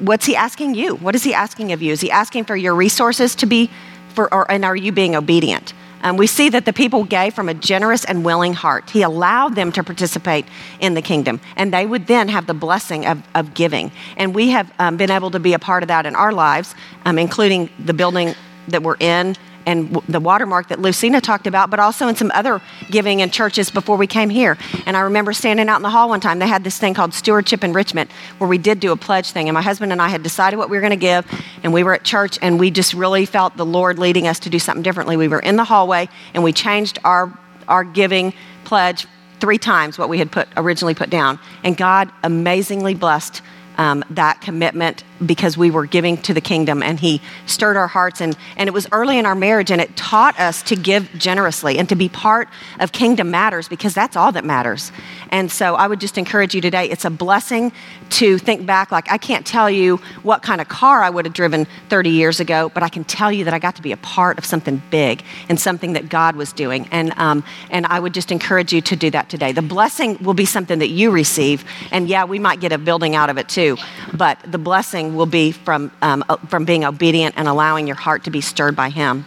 what's 0.00 0.26
he 0.26 0.36
asking 0.36 0.74
you? 0.74 0.96
What 0.96 1.14
is 1.14 1.22
he 1.22 1.34
asking 1.34 1.72
of 1.72 1.82
you? 1.82 1.92
Is 1.92 2.00
he 2.00 2.10
asking 2.10 2.44
for 2.44 2.56
your 2.56 2.74
resources 2.74 3.34
to 3.36 3.46
be, 3.46 3.70
for, 4.14 4.32
or, 4.32 4.50
and 4.50 4.64
are 4.64 4.76
you 4.76 4.92
being 4.92 5.14
obedient? 5.14 5.72
Um, 6.02 6.16
we 6.16 6.26
see 6.26 6.48
that 6.48 6.64
the 6.64 6.72
people 6.72 7.04
gave 7.04 7.34
from 7.34 7.48
a 7.48 7.54
generous 7.54 8.04
and 8.04 8.24
willing 8.24 8.54
heart. 8.54 8.88
He 8.90 9.02
allowed 9.02 9.54
them 9.54 9.70
to 9.72 9.84
participate 9.84 10.46
in 10.80 10.94
the 10.94 11.02
kingdom, 11.02 11.40
and 11.56 11.72
they 11.72 11.84
would 11.84 12.06
then 12.06 12.28
have 12.28 12.46
the 12.46 12.54
blessing 12.54 13.06
of, 13.06 13.22
of 13.34 13.52
giving. 13.52 13.92
And 14.16 14.34
we 14.34 14.50
have 14.50 14.72
um, 14.78 14.96
been 14.96 15.10
able 15.10 15.30
to 15.32 15.40
be 15.40 15.52
a 15.52 15.58
part 15.58 15.82
of 15.82 15.88
that 15.88 16.06
in 16.06 16.16
our 16.16 16.32
lives, 16.32 16.74
um, 17.04 17.18
including 17.18 17.68
the 17.78 17.92
building 17.92 18.34
that 18.68 18.82
we're 18.82 18.96
in 18.98 19.36
and 19.66 19.94
the 20.08 20.20
watermark 20.20 20.68
that 20.68 20.80
Lucina 20.80 21.20
talked 21.20 21.46
about, 21.46 21.70
but 21.70 21.78
also 21.78 22.08
in 22.08 22.16
some 22.16 22.30
other 22.34 22.60
giving 22.90 23.20
in 23.20 23.30
churches 23.30 23.70
before 23.70 23.96
we 23.96 24.06
came 24.06 24.30
here. 24.30 24.56
And 24.86 24.96
I 24.96 25.00
remember 25.00 25.32
standing 25.32 25.68
out 25.68 25.76
in 25.76 25.82
the 25.82 25.90
hall 25.90 26.08
one 26.08 26.20
time, 26.20 26.38
they 26.38 26.48
had 26.48 26.64
this 26.64 26.78
thing 26.78 26.94
called 26.94 27.14
Stewardship 27.14 27.64
Enrichment, 27.64 28.10
where 28.38 28.48
we 28.48 28.58
did 28.58 28.80
do 28.80 28.92
a 28.92 28.96
pledge 28.96 29.30
thing. 29.30 29.48
And 29.48 29.54
my 29.54 29.62
husband 29.62 29.92
and 29.92 30.00
I 30.00 30.08
had 30.08 30.22
decided 30.22 30.56
what 30.56 30.70
we 30.70 30.76
were 30.76 30.80
going 30.80 30.90
to 30.90 30.96
give, 30.96 31.26
and 31.62 31.72
we 31.72 31.82
were 31.82 31.94
at 31.94 32.04
church, 32.04 32.38
and 32.42 32.58
we 32.58 32.70
just 32.70 32.94
really 32.94 33.26
felt 33.26 33.56
the 33.56 33.66
Lord 33.66 33.98
leading 33.98 34.26
us 34.26 34.38
to 34.40 34.50
do 34.50 34.58
something 34.58 34.82
differently. 34.82 35.16
We 35.16 35.28
were 35.28 35.40
in 35.40 35.56
the 35.56 35.64
hallway, 35.64 36.08
and 36.34 36.42
we 36.42 36.52
changed 36.52 36.98
our, 37.04 37.36
our 37.68 37.84
giving 37.84 38.32
pledge 38.64 39.06
three 39.40 39.58
times 39.58 39.98
what 39.98 40.08
we 40.08 40.18
had 40.18 40.30
put 40.30 40.48
originally 40.56 40.94
put 40.94 41.10
down. 41.10 41.38
And 41.64 41.76
God 41.76 42.12
amazingly 42.22 42.94
blessed 42.94 43.42
um, 43.80 44.04
that 44.10 44.42
commitment 44.42 45.04
because 45.24 45.56
we 45.56 45.70
were 45.70 45.86
giving 45.86 46.18
to 46.18 46.34
the 46.34 46.40
kingdom 46.42 46.82
and 46.82 47.00
he 47.00 47.22
stirred 47.46 47.78
our 47.78 47.86
hearts 47.86 48.20
and, 48.20 48.36
and 48.58 48.68
it 48.68 48.72
was 48.72 48.86
early 48.92 49.18
in 49.18 49.24
our 49.24 49.34
marriage 49.34 49.70
and 49.70 49.80
it 49.80 49.96
taught 49.96 50.38
us 50.38 50.62
to 50.62 50.76
give 50.76 51.10
generously 51.14 51.78
and 51.78 51.88
to 51.88 51.94
be 51.94 52.06
part 52.06 52.46
of 52.78 52.92
kingdom 52.92 53.30
matters 53.30 53.68
because 53.68 53.94
that's 53.94 54.16
all 54.16 54.32
that 54.32 54.44
matters. 54.44 54.92
And 55.30 55.50
so 55.50 55.76
i 55.76 55.86
would 55.86 55.98
just 55.98 56.18
encourage 56.18 56.54
you 56.54 56.60
today 56.60 56.90
it's 56.90 57.06
a 57.06 57.10
blessing 57.10 57.72
to 58.10 58.36
think 58.38 58.66
back 58.66 58.92
like 58.92 59.10
i 59.10 59.16
can't 59.16 59.46
tell 59.46 59.70
you 59.70 59.96
what 60.22 60.42
kind 60.42 60.60
of 60.60 60.68
car 60.68 61.02
i 61.02 61.08
would 61.08 61.24
have 61.24 61.32
driven 61.32 61.66
30 61.88 62.10
years 62.10 62.40
ago 62.40 62.70
but 62.74 62.82
i 62.82 62.88
can 62.88 63.04
tell 63.04 63.32
you 63.32 63.44
that 63.44 63.54
i 63.54 63.58
got 63.58 63.76
to 63.76 63.82
be 63.82 63.92
a 63.92 63.96
part 63.98 64.36
of 64.36 64.44
something 64.44 64.82
big 64.90 65.22
and 65.48 65.58
something 65.58 65.94
that 65.94 66.08
god 66.08 66.36
was 66.36 66.52
doing. 66.52 66.86
And, 66.90 67.16
um, 67.16 67.44
and 67.70 67.86
i 67.86 67.98
would 67.98 68.12
just 68.12 68.30
encourage 68.30 68.72
you 68.72 68.80
to 68.82 68.96
do 68.96 69.10
that 69.10 69.30
today. 69.30 69.52
The 69.52 69.62
blessing 69.62 70.18
will 70.22 70.34
be 70.34 70.44
something 70.44 70.80
that 70.80 70.90
you 70.90 71.10
receive 71.10 71.64
and 71.90 72.08
yeah 72.08 72.24
we 72.24 72.38
might 72.38 72.60
get 72.60 72.72
a 72.72 72.78
building 72.78 73.14
out 73.14 73.30
of 73.30 73.38
it 73.38 73.48
too 73.48 73.69
but 74.12 74.38
the 74.44 74.58
blessing 74.58 75.14
will 75.14 75.26
be 75.26 75.52
from, 75.52 75.90
um, 76.02 76.24
uh, 76.28 76.36
from 76.48 76.64
being 76.64 76.84
obedient 76.84 77.34
and 77.36 77.48
allowing 77.48 77.86
your 77.86 77.96
heart 77.96 78.24
to 78.24 78.30
be 78.30 78.40
stirred 78.40 78.76
by 78.76 78.90
Him. 78.90 79.24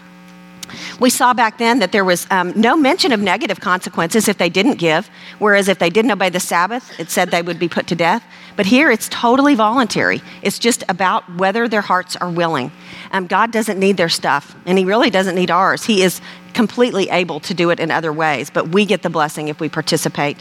We 1.00 1.10
saw 1.10 1.34
back 1.34 1.58
then 1.58 1.80
that 1.80 1.92
there 1.92 2.06
was 2.06 2.26
um, 2.32 2.54
no 2.56 2.76
mention 2.76 3.12
of 3.12 3.20
negative 3.20 3.60
consequences 3.60 4.28
if 4.28 4.38
they 4.38 4.50
didn't 4.50 4.76
give, 4.76 5.10
whereas 5.40 5.68
if 5.68 5.80
they 5.80 5.90
didn't 5.90 6.12
obey 6.12 6.30
the 6.30 6.40
Sabbath, 6.40 7.00
it 7.00 7.10
said 7.10 7.30
they 7.30 7.42
would 7.42 7.60
be 7.60 7.68
put 7.68 7.88
to 7.88 7.96
death. 7.96 8.24
But 8.56 8.66
here 8.66 8.92
it's 8.92 9.10
totally 9.10 9.56
voluntary. 9.56 10.22
It's 10.42 10.60
just 10.60 10.84
about 10.90 11.38
whether 11.38 11.68
their 11.68 11.82
hearts 11.82 12.16
are 12.16 12.30
willing. 12.30 12.72
Um, 13.12 13.28
God 13.28 13.52
doesn't 13.52 13.80
need 13.80 13.98
their 13.98 14.10
stuff, 14.10 14.56
and 14.66 14.78
He 14.78 14.86
really 14.86 15.10
doesn't 15.10 15.36
need 15.36 15.52
ours. 15.52 15.84
He 15.84 16.02
is 16.02 16.22
completely 16.54 17.10
able 17.10 17.40
to 17.42 17.54
do 17.54 17.70
it 17.72 17.80
in 17.80 17.92
other 17.92 18.14
ways, 18.14 18.50
but 18.50 18.70
we 18.70 18.86
get 18.86 19.02
the 19.02 19.10
blessing 19.10 19.48
if 19.48 19.60
we 19.60 19.70
participate. 19.70 20.38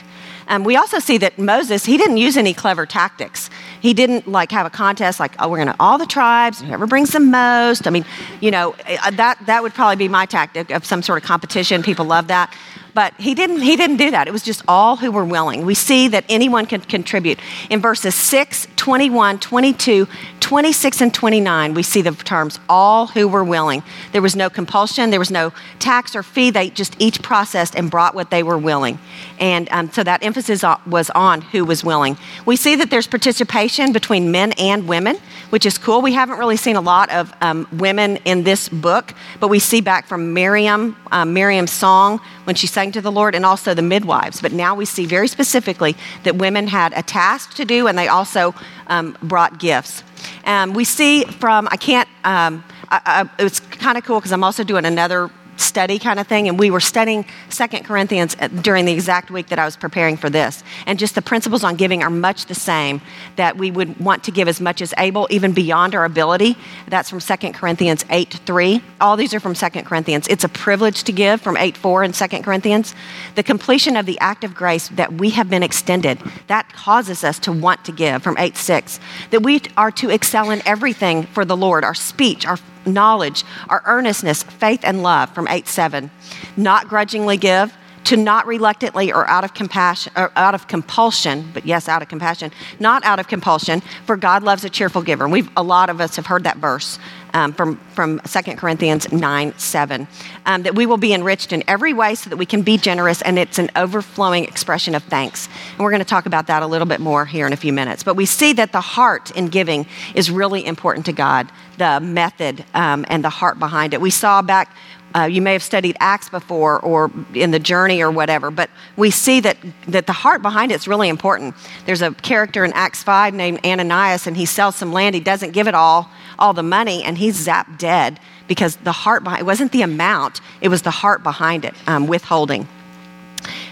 Um, 0.49 0.65
we 0.65 0.77
also 0.77 0.99
see 0.99 1.19
that 1.19 1.39
Moses, 1.39 1.85
he 1.85 1.97
didn't 1.97 2.19
use 2.19 2.37
any 2.37 2.53
clever 2.53 2.85
tactics. 2.85 3.49
He 3.81 3.95
didn't 3.95 4.29
like 4.29 4.51
have 4.51 4.67
a 4.67 4.71
contest 4.71 5.21
like, 5.21 5.33
oh, 5.39 5.49
we're 5.49 5.59
going 5.59 5.69
to 5.69 5.77
all 5.81 5.99
the 5.99 6.07
tribes, 6.07 6.61
whoever 6.61 6.87
brings 6.87 7.11
the 7.11 7.21
most. 7.21 7.87
I 7.87 7.91
mean, 7.91 8.05
you 8.41 8.51
know, 8.51 8.75
uh, 8.87 9.11
that, 9.13 9.39
that 9.47 9.63
would 9.63 9.75
probably 9.75 9.97
be 9.97 10.09
my 10.09 10.27
tactic 10.27 10.71
of 10.71 10.85
some 10.85 11.03
sort 11.03 11.23
of 11.23 11.27
competition. 11.27 11.83
People 11.83 12.05
love 12.05 12.27
that. 12.29 12.55
But 12.95 13.15
he 13.19 13.35
didn't, 13.35 13.63
he 13.63 13.77
didn't 13.77 13.97
do 13.97 14.11
that. 14.11 14.29
It 14.29 14.33
was 14.33 14.43
just 14.43 14.63
all 14.69 14.97
who 14.97 15.11
were 15.11 15.25
willing. 15.25 15.65
We 15.65 15.75
see 15.75 16.09
that 16.09 16.25
anyone 16.29 16.67
can 16.67 16.81
contribute. 16.83 17.39
In 17.71 17.81
verses 17.81 18.15
6, 18.15 18.69
21, 18.77 19.39
22, 19.39 20.07
26, 20.41 21.01
and 21.01 21.15
29, 21.15 21.73
we 21.73 21.83
see 21.83 22.03
the 22.03 22.11
terms 22.11 22.61
all 22.69 23.07
who 23.07 23.27
were 23.27 23.45
willing. 23.45 23.83
There 24.13 24.21
was 24.21 24.37
no 24.37 24.51
compulsion, 24.51 25.11
there 25.11 25.19
was 25.19 25.31
no 25.31 25.53
tax 25.79 26.15
or 26.15 26.23
fee. 26.23 26.51
They 26.51 26.69
just 26.69 26.95
each 26.99 27.23
processed 27.23 27.75
and 27.75 27.91
brought 27.91 28.15
what 28.15 28.31
they 28.31 28.43
were 28.43 28.59
willing. 28.59 28.99
And 29.39 29.69
um, 29.71 29.91
so 29.91 30.05
that 30.05 30.23
emphasis 30.23 30.63
was 30.87 31.09
on 31.11 31.41
who 31.41 31.65
was 31.65 31.83
willing. 31.83 32.19
We 32.45 32.57
see 32.57 32.77
that 32.77 32.91
there's 32.91 33.07
participation 33.07 33.93
between 33.93 34.31
men 34.31 34.53
and 34.59 34.87
women, 34.87 35.17
which 35.51 35.65
is 35.65 35.79
cool. 35.79 36.03
We 36.03 36.13
haven't 36.13 36.39
really 36.39 36.57
seen 36.57 36.77
a 36.77 36.81
lot 36.81 37.11
of 37.11 37.33
um, 37.41 37.67
women 37.73 38.17
in 38.25 38.43
this 38.43 38.69
book, 38.69 39.15
but 39.41 39.49
we 39.49 39.59
see 39.59 39.81
back 39.81 40.07
from 40.07 40.35
Miriam, 40.35 40.97
um, 41.11 41.33
Miriam's 41.33 41.73
song 41.73 42.21
when 42.45 42.57
she 42.57 42.67
to 42.91 43.01
the 43.01 43.13
Lord, 43.13 43.37
and 43.37 43.47
also 43.47 43.75
the 43.75 43.83
midwives. 43.83 44.41
But 44.41 44.53
now 44.53 44.75
we 44.75 44.85
see 44.85 45.07
very 45.07 45.29
specifically 45.29 45.95
that 46.25 46.35
women 46.35 46.67
had 46.67 46.93
a 46.97 47.03
task 47.03 47.55
to 47.55 47.65
do, 47.65 47.87
and 47.87 47.97
they 47.97 48.09
also 48.09 48.55
um, 48.89 49.17
brought 49.23 49.61
gifts. 49.61 50.03
Um, 50.45 50.75
we 50.75 50.85
see 50.85 51.25
from, 51.25 51.69
I 51.71 51.77
can't, 51.77 52.09
um, 52.25 52.65
I, 52.89 53.01
I, 53.39 53.45
it's 53.45 53.61
kind 53.61 53.97
of 53.97 54.05
cool 54.05 54.19
because 54.19 54.33
I'm 54.33 54.43
also 54.43 54.65
doing 54.65 54.85
another 54.85 55.31
study 55.63 55.99
kind 55.99 56.19
of 56.19 56.27
thing 56.27 56.49
and 56.49 56.59
we 56.59 56.71
were 56.71 56.81
studying 56.81 57.25
second 57.49 57.85
corinthians 57.85 58.37
uh, 58.41 58.49
during 58.49 58.85
the 58.85 58.93
exact 58.93 59.31
week 59.31 59.49
that 59.49 59.59
i 59.59 59.65
was 59.65 59.77
preparing 59.77 60.17
for 60.17 60.29
this. 60.29 60.63
And 60.87 60.99
just 60.99 61.15
the 61.15 61.23
principles 61.23 61.65
on 61.65 61.77
giving 61.77 62.03
are 62.03 62.11
much 62.11 62.47
the 62.47 62.55
same 62.55 63.01
that 63.37 63.57
we 63.57 63.71
would 63.71 63.99
want 64.01 64.25
to 64.25 64.31
give 64.31 64.49
as 64.49 64.61
much 64.61 64.83
as 64.83 64.93
able 64.99 65.27
even 65.31 65.53
beyond 65.53 65.95
our 65.95 66.05
ability. 66.05 66.57
That's 66.89 67.09
from 67.09 67.21
second 67.21 67.55
corinthians 67.55 68.05
8 68.11 68.41
3 68.45 68.83
all 69.01 69.17
these 69.17 69.35
are 69.35 69.41
from 69.41 69.55
second 69.55 69.85
corinthians. 69.85 70.29
It's 70.29 70.45
a 70.45 70.49
privilege 70.49 71.05
to 71.05 71.13
give 71.13 71.41
from 71.41 71.57
8 71.57 71.77
4 71.77 72.05
in 72.05 72.13
second 72.13 72.43
corinthians. 72.43 72.95
The 73.35 73.43
completion 73.43 73.97
of 73.97 74.07
the 74.07 74.19
act 74.21 74.45
of 74.45 74.55
grace 74.55 74.89
that 74.89 75.15
we 75.15 75.31
have 75.31 75.49
been 75.49 75.63
extended 75.63 76.19
that 76.47 76.73
causes 76.73 77.25
us 77.25 77.39
to 77.41 77.53
want 77.53 77.85
to 77.85 77.93
give 77.93 78.23
from 78.23 78.37
8 78.39 78.57
6 78.57 79.01
that 79.31 79.43
we 79.43 79.63
are 79.77 79.91
to 79.93 80.11
excel 80.11 80.51
in 80.51 80.63
everything 80.67 81.25
for 81.25 81.45
the 81.45 81.57
lord. 81.57 81.85
Our 81.85 81.95
speech 81.95 82.47
our 82.47 82.59
knowledge, 82.87 83.45
our 83.69 83.83
earnestness, 83.87 84.43
faith, 84.43 84.81
and 84.85 85.03
love 85.03 85.31
from 85.31 85.49
8 85.49 85.67
7. 85.67 86.11
Not 86.57 86.89
grudgingly 86.89 87.37
give, 87.37 87.77
to 88.05 88.17
not 88.17 88.47
reluctantly 88.47 89.13
or 89.13 89.29
out 89.29 89.45
of 89.45 89.55
compassion 89.55 90.13
or 90.17 90.33
out 90.37 90.55
of 90.55 90.69
compulsion, 90.69 91.51
but 91.55 91.65
yes, 91.67 91.89
out 91.89 92.03
of 92.03 92.09
compassion, 92.09 92.51
not 92.81 93.05
out 93.05 93.19
of 93.19 93.29
compulsion, 93.29 93.81
for 94.07 94.17
God 94.17 94.43
loves 94.43 94.65
a 94.65 94.71
cheerful 94.71 95.03
giver. 95.03 95.25
And 95.25 95.33
we've 95.33 95.51
a 95.57 95.63
lot 95.63 95.91
of 95.91 96.01
us 96.01 96.17
have 96.17 96.27
heard 96.27 96.45
that 96.45 96.57
verse 96.57 96.99
um, 97.35 97.53
from 97.53 97.77
from 97.95 98.21
2 98.21 98.57
Corinthians 98.57 99.11
9 99.13 99.55
7. 99.57 100.09
Um, 100.45 100.63
that 100.63 100.75
we 100.75 100.87
will 100.87 100.97
be 100.97 101.13
enriched 101.13 101.53
in 101.53 101.63
every 101.69 101.93
way 101.93 102.15
so 102.15 102.31
that 102.31 102.37
we 102.37 102.47
can 102.47 102.63
be 102.63 102.77
generous, 102.77 103.23
and 103.23 103.39
it's 103.39 103.59
an 103.59 103.71
overflowing 103.77 104.45
expression 104.45 104.95
of 104.95 105.03
thanks. 105.05 105.49
And 105.73 105.81
we're 105.81 105.91
going 105.91 106.01
to 106.01 106.05
talk 106.05 106.27
about 106.27 106.47
that 106.49 106.63
a 106.63 106.67
little 106.67 106.87
bit 106.87 107.01
more 107.01 107.25
here 107.25 107.47
in 107.47 107.53
a 107.53 107.57
few 107.57 107.73
minutes. 107.73 108.03
But 108.03 108.17
we 108.17 108.27
see 108.27 108.53
that 108.55 108.73
the 108.73 108.81
heart 108.81 109.31
in 109.33 109.49
giving 109.49 109.87
is 110.15 110.31
really 110.31 110.65
important 110.65 111.07
to 111.07 111.13
God, 111.13 111.51
the 111.79 112.01
method 112.01 112.65
um, 112.75 113.05
and 113.09 113.25
the 113.25 113.31
heart 113.31 113.59
behind 113.59 113.95
it. 113.95 114.01
We 114.01 114.11
saw 114.11 114.43
back 114.43 114.75
uh, 115.15 115.25
you 115.25 115.43
may 115.43 115.53
have 115.53 115.63
studied 115.63 115.97
Acts 116.01 116.29
before 116.29 116.81
or 116.81 117.11
in 117.35 117.51
the 117.51 117.59
journey 117.59 118.03
or 118.03 118.11
whatever, 118.11 118.51
but 118.51 118.71
we 118.97 119.11
see 119.11 119.41
that, 119.41 119.57
that 119.89 120.07
the 120.07 120.13
heart 120.13 120.43
behind 120.43 120.73
it 120.73 120.77
is 120.77 120.89
really 120.89 121.09
important. 121.09 121.55
There's 121.87 122.03
a 122.03 122.13
character 122.13 122.65
in 122.65 122.73
Acts 122.73 123.03
5 123.03 123.35
named 123.35 123.61
Ananias, 123.65 124.27
and 124.27 124.37
he 124.37 124.47
sells 124.47 124.77
some 124.77 124.93
land. 124.93 125.15
He 125.15 125.21
doesn't 125.21 125.51
give 125.51 125.69
it 125.69 125.75
all, 125.75 126.11
all 126.39 126.53
the 126.53 126.63
money, 126.63 127.03
and 127.03 127.19
he's 127.19 127.47
zapped 127.47 127.79
dead 127.79 128.21
because 128.49 128.77
the 128.77 128.93
heart 128.93 129.25
behind 129.25 129.41
it 129.41 129.45
wasn't 129.45 129.73
the 129.73 129.83
amount, 129.83 130.41
it 130.61 130.69
was 130.69 130.83
the 130.83 130.91
heart 130.91 131.23
behind 131.23 131.65
it, 131.65 131.75
um, 131.87 132.07
withholding. 132.07 132.67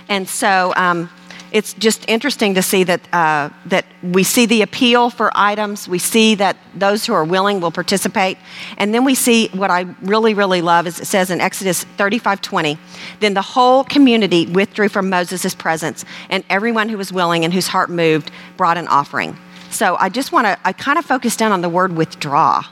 And 0.08 0.28
so 0.28 0.72
um, 0.76 1.08
it's 1.52 1.74
just 1.74 2.08
interesting 2.08 2.54
to 2.54 2.62
see 2.62 2.84
that, 2.84 3.14
uh, 3.14 3.50
that 3.66 3.84
we 4.02 4.22
see 4.22 4.46
the 4.46 4.62
appeal 4.62 5.10
for 5.10 5.30
items. 5.34 5.88
We 5.88 5.98
see 5.98 6.34
that 6.36 6.56
those 6.74 7.06
who 7.06 7.12
are 7.12 7.24
willing 7.24 7.60
will 7.60 7.70
participate. 7.70 8.38
And 8.78 8.94
then 8.94 9.04
we 9.04 9.14
see 9.14 9.48
what 9.48 9.70
I 9.70 9.82
really, 10.02 10.34
really 10.34 10.62
love 10.62 10.86
is 10.86 11.00
it 11.00 11.06
says 11.06 11.30
in 11.30 11.40
Exodus 11.40 11.84
35 11.84 12.40
20, 12.40 12.78
then 13.20 13.34
the 13.34 13.42
whole 13.42 13.84
community 13.84 14.46
withdrew 14.46 14.88
from 14.88 15.10
Moses' 15.10 15.54
presence, 15.54 16.04
and 16.28 16.44
everyone 16.50 16.88
who 16.88 16.96
was 16.96 17.12
willing 17.12 17.44
and 17.44 17.52
whose 17.52 17.66
heart 17.66 17.90
moved 17.90 18.30
brought 18.56 18.78
an 18.78 18.88
offering. 18.88 19.36
So 19.70 19.96
I 19.96 20.08
just 20.08 20.32
want 20.32 20.46
to, 20.46 20.58
I 20.64 20.72
kind 20.72 20.98
of 20.98 21.04
focused 21.04 21.40
in 21.40 21.52
on 21.52 21.60
the 21.60 21.68
word 21.68 21.96
withdraw 21.96 22.64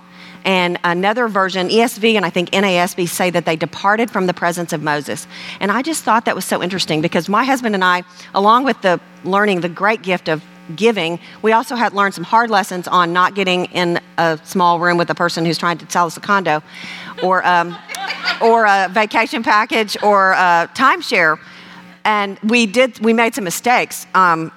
and 0.48 0.78
another 0.82 1.28
version, 1.28 1.68
ESV 1.68 2.14
and 2.14 2.24
I 2.24 2.30
think 2.30 2.48
NASB, 2.52 3.06
say 3.06 3.28
that 3.28 3.44
they 3.44 3.54
departed 3.54 4.10
from 4.10 4.26
the 4.26 4.32
presence 4.32 4.72
of 4.72 4.82
Moses. 4.82 5.26
And 5.60 5.70
I 5.70 5.82
just 5.82 6.04
thought 6.04 6.24
that 6.24 6.34
was 6.34 6.46
so 6.46 6.62
interesting 6.62 7.02
because 7.02 7.28
my 7.28 7.44
husband 7.44 7.74
and 7.74 7.84
I, 7.84 8.02
along 8.34 8.64
with 8.64 8.80
the 8.80 8.98
learning 9.24 9.60
the 9.60 9.68
great 9.68 10.00
gift 10.00 10.26
of 10.26 10.42
giving, 10.74 11.20
we 11.42 11.52
also 11.52 11.76
had 11.76 11.92
learned 11.92 12.14
some 12.14 12.24
hard 12.24 12.48
lessons 12.48 12.88
on 12.88 13.12
not 13.12 13.34
getting 13.34 13.66
in 13.66 14.00
a 14.16 14.40
small 14.42 14.80
room 14.80 14.96
with 14.96 15.10
a 15.10 15.14
person 15.14 15.44
who's 15.44 15.58
trying 15.58 15.76
to 15.76 15.90
sell 15.90 16.06
us 16.06 16.16
a 16.16 16.20
condo 16.20 16.62
or, 17.22 17.46
um, 17.46 17.76
or 18.40 18.64
a 18.64 18.88
vacation 18.90 19.42
package 19.42 20.02
or 20.02 20.32
a 20.32 20.70
timeshare. 20.72 21.38
And 22.06 22.38
we 22.38 22.64
did, 22.64 22.98
we 23.00 23.12
made 23.12 23.34
some 23.34 23.44
mistakes. 23.44 24.06
Um, 24.14 24.50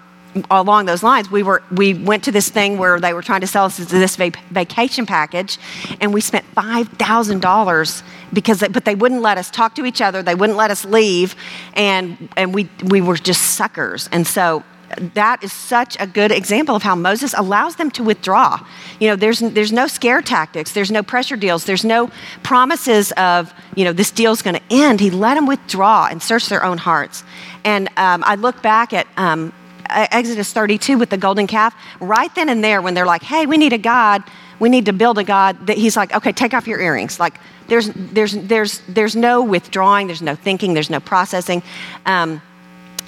along 0.49 0.85
those 0.85 1.03
lines, 1.03 1.29
we, 1.29 1.43
were, 1.43 1.61
we 1.71 1.93
went 1.93 2.23
to 2.25 2.31
this 2.31 2.49
thing 2.49 2.77
where 2.77 2.99
they 2.99 3.13
were 3.13 3.21
trying 3.21 3.41
to 3.41 3.47
sell 3.47 3.65
us 3.65 3.77
this 3.77 4.15
vacation 4.15 5.05
package, 5.05 5.57
and 5.99 6.13
we 6.13 6.21
spent 6.21 6.45
$5,000 6.55 8.03
because, 8.33 8.59
they, 8.59 8.67
but 8.67 8.85
they 8.85 8.95
wouldn't 8.95 9.21
let 9.21 9.37
us 9.37 9.51
talk 9.51 9.75
to 9.75 9.85
each 9.85 10.01
other, 10.01 10.23
they 10.23 10.35
wouldn't 10.35 10.57
let 10.57 10.71
us 10.71 10.85
leave, 10.85 11.35
and, 11.73 12.29
and 12.37 12.53
we, 12.53 12.69
we 12.85 13.01
were 13.01 13.17
just 13.17 13.41
suckers. 13.55 14.09
And 14.11 14.25
so 14.25 14.63
that 14.97 15.43
is 15.43 15.53
such 15.53 15.97
a 15.99 16.07
good 16.07 16.31
example 16.31 16.75
of 16.75 16.83
how 16.83 16.95
Moses 16.95 17.33
allows 17.37 17.75
them 17.75 17.91
to 17.91 18.03
withdraw. 18.03 18.65
You 18.99 19.09
know, 19.09 19.15
there's, 19.15 19.39
there's 19.39 19.71
no 19.71 19.87
scare 19.87 20.21
tactics, 20.21 20.71
there's 20.73 20.91
no 20.91 21.03
pressure 21.03 21.35
deals, 21.35 21.65
there's 21.65 21.85
no 21.85 22.11
promises 22.43 23.11
of, 23.13 23.53
you 23.75 23.83
know, 23.83 23.93
this 23.93 24.11
deal's 24.11 24.41
going 24.41 24.55
to 24.55 24.63
end. 24.69 24.99
He 24.99 25.09
let 25.09 25.35
them 25.35 25.47
withdraw 25.47 26.07
and 26.09 26.21
search 26.21 26.47
their 26.47 26.63
own 26.63 26.77
hearts. 26.77 27.23
And 27.63 27.87
um, 27.97 28.23
I 28.25 28.35
look 28.35 28.61
back 28.61 28.93
at 28.93 29.07
um, 29.17 29.53
Exodus 29.91 30.53
32 30.53 30.97
with 30.97 31.09
the 31.09 31.17
golden 31.17 31.47
calf, 31.47 31.75
right 31.99 32.33
then 32.35 32.49
and 32.49 32.63
there, 32.63 32.81
when 32.81 32.93
they're 32.93 33.05
like, 33.05 33.23
hey, 33.23 33.45
we 33.45 33.57
need 33.57 33.73
a 33.73 33.77
God, 33.77 34.23
we 34.59 34.69
need 34.69 34.85
to 34.85 34.93
build 34.93 35.17
a 35.17 35.23
God, 35.23 35.67
that 35.67 35.77
he's 35.77 35.97
like, 35.97 36.13
okay, 36.13 36.31
take 36.31 36.53
off 36.53 36.67
your 36.67 36.79
earrings. 36.79 37.19
Like, 37.19 37.39
there's, 37.67 37.89
there's, 37.95 38.33
there's, 38.33 38.79
there's 38.87 39.15
no 39.15 39.43
withdrawing, 39.43 40.07
there's 40.07 40.21
no 40.21 40.35
thinking, 40.35 40.73
there's 40.73 40.89
no 40.89 40.99
processing. 40.99 41.63
Um, 42.05 42.41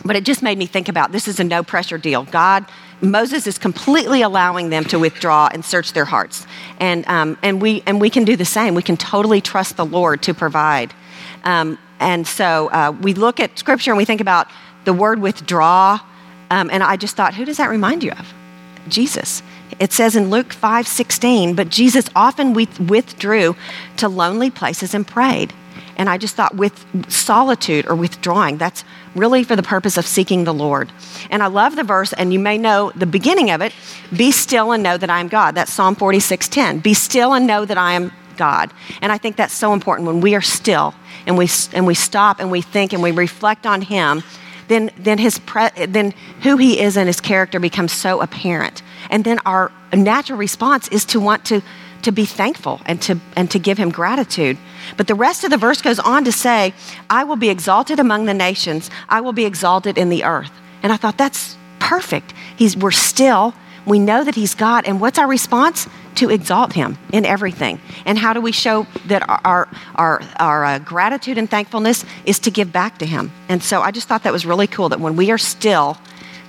but 0.06 0.16
it 0.16 0.26
just 0.26 0.42
made 0.42 0.58
me 0.58 0.66
think 0.66 0.90
about 0.90 1.12
this 1.12 1.28
is 1.28 1.40
a 1.40 1.44
no 1.44 1.64
pressure 1.64 1.98
deal. 1.98 2.24
God, 2.24 2.66
Moses 3.02 3.48
is 3.48 3.58
completely 3.58 4.22
allowing 4.22 4.70
them 4.70 4.84
to 4.86 5.00
withdraw 5.00 5.50
and 5.52 5.64
search 5.64 5.94
their 5.94 6.06
hearts. 6.06 6.46
And, 6.80 7.08
um, 7.08 7.38
and, 7.42 7.62
we, 7.62 7.84
and 7.86 8.00
we 8.02 8.10
can 8.10 8.26
do 8.26 8.36
the 8.36 8.46
same. 8.46 8.76
We 8.76 8.82
can 8.82 8.98
totally 8.98 9.42
trust 9.42 9.78
the 9.78 9.86
Lord 9.86 10.22
to 10.24 10.34
provide. 10.34 10.94
Um, 11.44 11.78
and 12.00 12.28
so 12.28 12.70
uh, 12.70 12.96
we 13.02 13.14
look 13.14 13.40
at 13.40 13.58
scripture 13.58 13.92
and 13.92 13.98
we 13.98 14.06
think 14.06 14.22
about 14.22 14.48
the 14.86 14.94
word 14.94 15.20
withdraw 15.20 16.00
um, 16.54 16.70
and 16.70 16.84
I 16.84 16.98
just 16.98 17.16
thought, 17.16 17.34
who 17.34 17.46
does 17.46 17.58
that 17.58 17.70
remind 17.70 18.04
you 18.04 18.12
of? 18.12 18.32
Jesus. 18.88 19.42
It 19.80 19.92
says 19.92 20.16
in 20.16 20.30
Luke 20.30 20.54
5 20.54 20.88
16, 20.88 21.56
but 21.56 21.70
Jesus 21.70 22.06
often 22.16 22.54
withdrew 22.54 23.56
to 23.98 24.08
lonely 24.08 24.52
places 24.52 24.94
and 24.94 25.08
prayed. 25.08 25.52
And 25.98 26.10
I 26.10 26.20
just 26.20 26.36
thought, 26.36 26.56
with 26.56 26.86
solitude 27.12 27.88
or 27.88 27.96
withdrawing, 27.96 28.58
that's 28.58 28.84
really 29.16 29.44
for 29.44 29.56
the 29.56 29.64
purpose 29.64 29.98
of 29.98 30.06
seeking 30.06 30.44
the 30.44 30.54
Lord. 30.54 30.92
And 31.32 31.42
I 31.42 31.48
love 31.48 31.76
the 31.76 31.84
verse, 31.84 32.14
and 32.14 32.32
you 32.32 32.40
may 32.40 32.60
know 32.60 32.92
the 32.96 33.08
beginning 33.08 33.50
of 33.50 33.62
it 33.62 33.74
Be 34.16 34.32
still 34.32 34.72
and 34.72 34.84
know 34.84 34.98
that 34.98 35.10
I 35.10 35.20
am 35.20 35.30
God. 35.30 35.56
That's 35.56 35.74
Psalm 35.74 35.96
46 35.96 36.50
10. 36.50 36.80
Be 36.80 36.94
still 36.94 37.34
and 37.34 37.48
know 37.48 37.66
that 37.66 37.80
I 37.80 37.94
am 37.94 38.12
God. 38.38 38.72
And 39.02 39.12
I 39.12 39.18
think 39.18 39.38
that's 39.38 39.54
so 39.56 39.74
important 39.74 40.08
when 40.08 40.22
we 40.22 40.36
are 40.36 40.42
still 40.42 40.94
and 41.26 41.36
we, 41.36 41.48
and 41.74 41.88
we 41.88 41.96
stop 41.96 42.40
and 42.40 42.52
we 42.52 42.62
think 42.62 42.94
and 42.94 43.02
we 43.02 43.12
reflect 43.12 43.66
on 43.66 43.82
Him 43.82 44.24
then, 44.68 44.92
then, 44.98 45.18
his 45.18 45.40
pre- 45.40 45.86
then 45.88 46.14
who 46.42 46.58
he 46.58 46.80
is 46.80 46.98
and 46.98 47.08
his 47.08 47.22
character 47.22 47.60
becomes 47.60 47.92
so 47.92 48.22
apparent. 48.22 48.82
And 49.10 49.24
then 49.24 49.40
our 49.46 49.72
natural 49.94 50.38
response 50.38 50.88
is 50.90 51.06
to 51.06 51.20
want 51.20 51.46
to, 51.46 51.62
to 52.04 52.12
be 52.12 52.26
thankful 52.26 52.82
and 52.86 53.02
to, 53.04 53.20
and 53.36 53.50
to 53.52 53.60
give 53.60 53.78
him 53.78 53.90
gratitude. 53.90 54.58
But 54.98 55.08
the 55.08 55.16
rest 55.16 55.44
of 55.44 55.52
the 55.52 55.58
verse 55.58 55.82
goes 55.82 56.00
on 56.00 56.26
to 56.26 56.32
say, 56.32 56.74
I 57.10 57.24
will 57.24 57.36
be 57.36 57.50
exalted 57.50 58.00
among 58.00 58.26
the 58.26 58.34
nations, 58.34 58.90
I 59.10 59.22
will 59.22 59.34
be 59.34 59.46
exalted 59.46 59.98
in 59.98 60.10
the 60.10 60.24
earth. 60.24 60.52
And 60.82 60.92
I 60.92 60.98
thought, 60.98 61.18
that's 61.18 61.58
perfect. 61.80 62.34
He's, 62.56 62.76
we're 62.76 62.92
still, 62.92 63.54
we 63.86 64.00
know 64.00 64.24
that 64.24 64.36
he's 64.36 64.56
God. 64.56 64.86
And 64.86 65.00
what's 65.02 65.20
our 65.20 65.28
response? 65.28 65.88
to 66.16 66.30
exalt 66.30 66.74
him 66.74 66.98
in 67.12 67.26
everything. 67.26 67.80
And 68.06 68.18
how 68.18 68.34
do 68.34 68.42
we 68.42 68.52
show 68.52 68.88
that 69.08 69.28
our, 69.28 69.68
our, 69.96 70.22
our 70.38 70.66
uh, 70.66 70.80
gratitude 70.80 71.38
and 71.38 71.50
thankfulness 71.50 72.06
is 72.26 72.40
to 72.40 72.52
give 72.52 72.72
back 72.72 73.00
to 73.00 73.06
him? 73.06 73.32
And 73.50 73.64
so 73.64 73.82
I 73.82 73.92
just 73.92 74.08
thought 74.08 74.24
that 74.24 74.34
was 74.34 74.46
really 74.46 74.68
cool 74.68 74.90
that 74.90 75.00
when 75.00 75.16
we 75.16 75.32
are 75.32 75.38
still, 75.38 75.98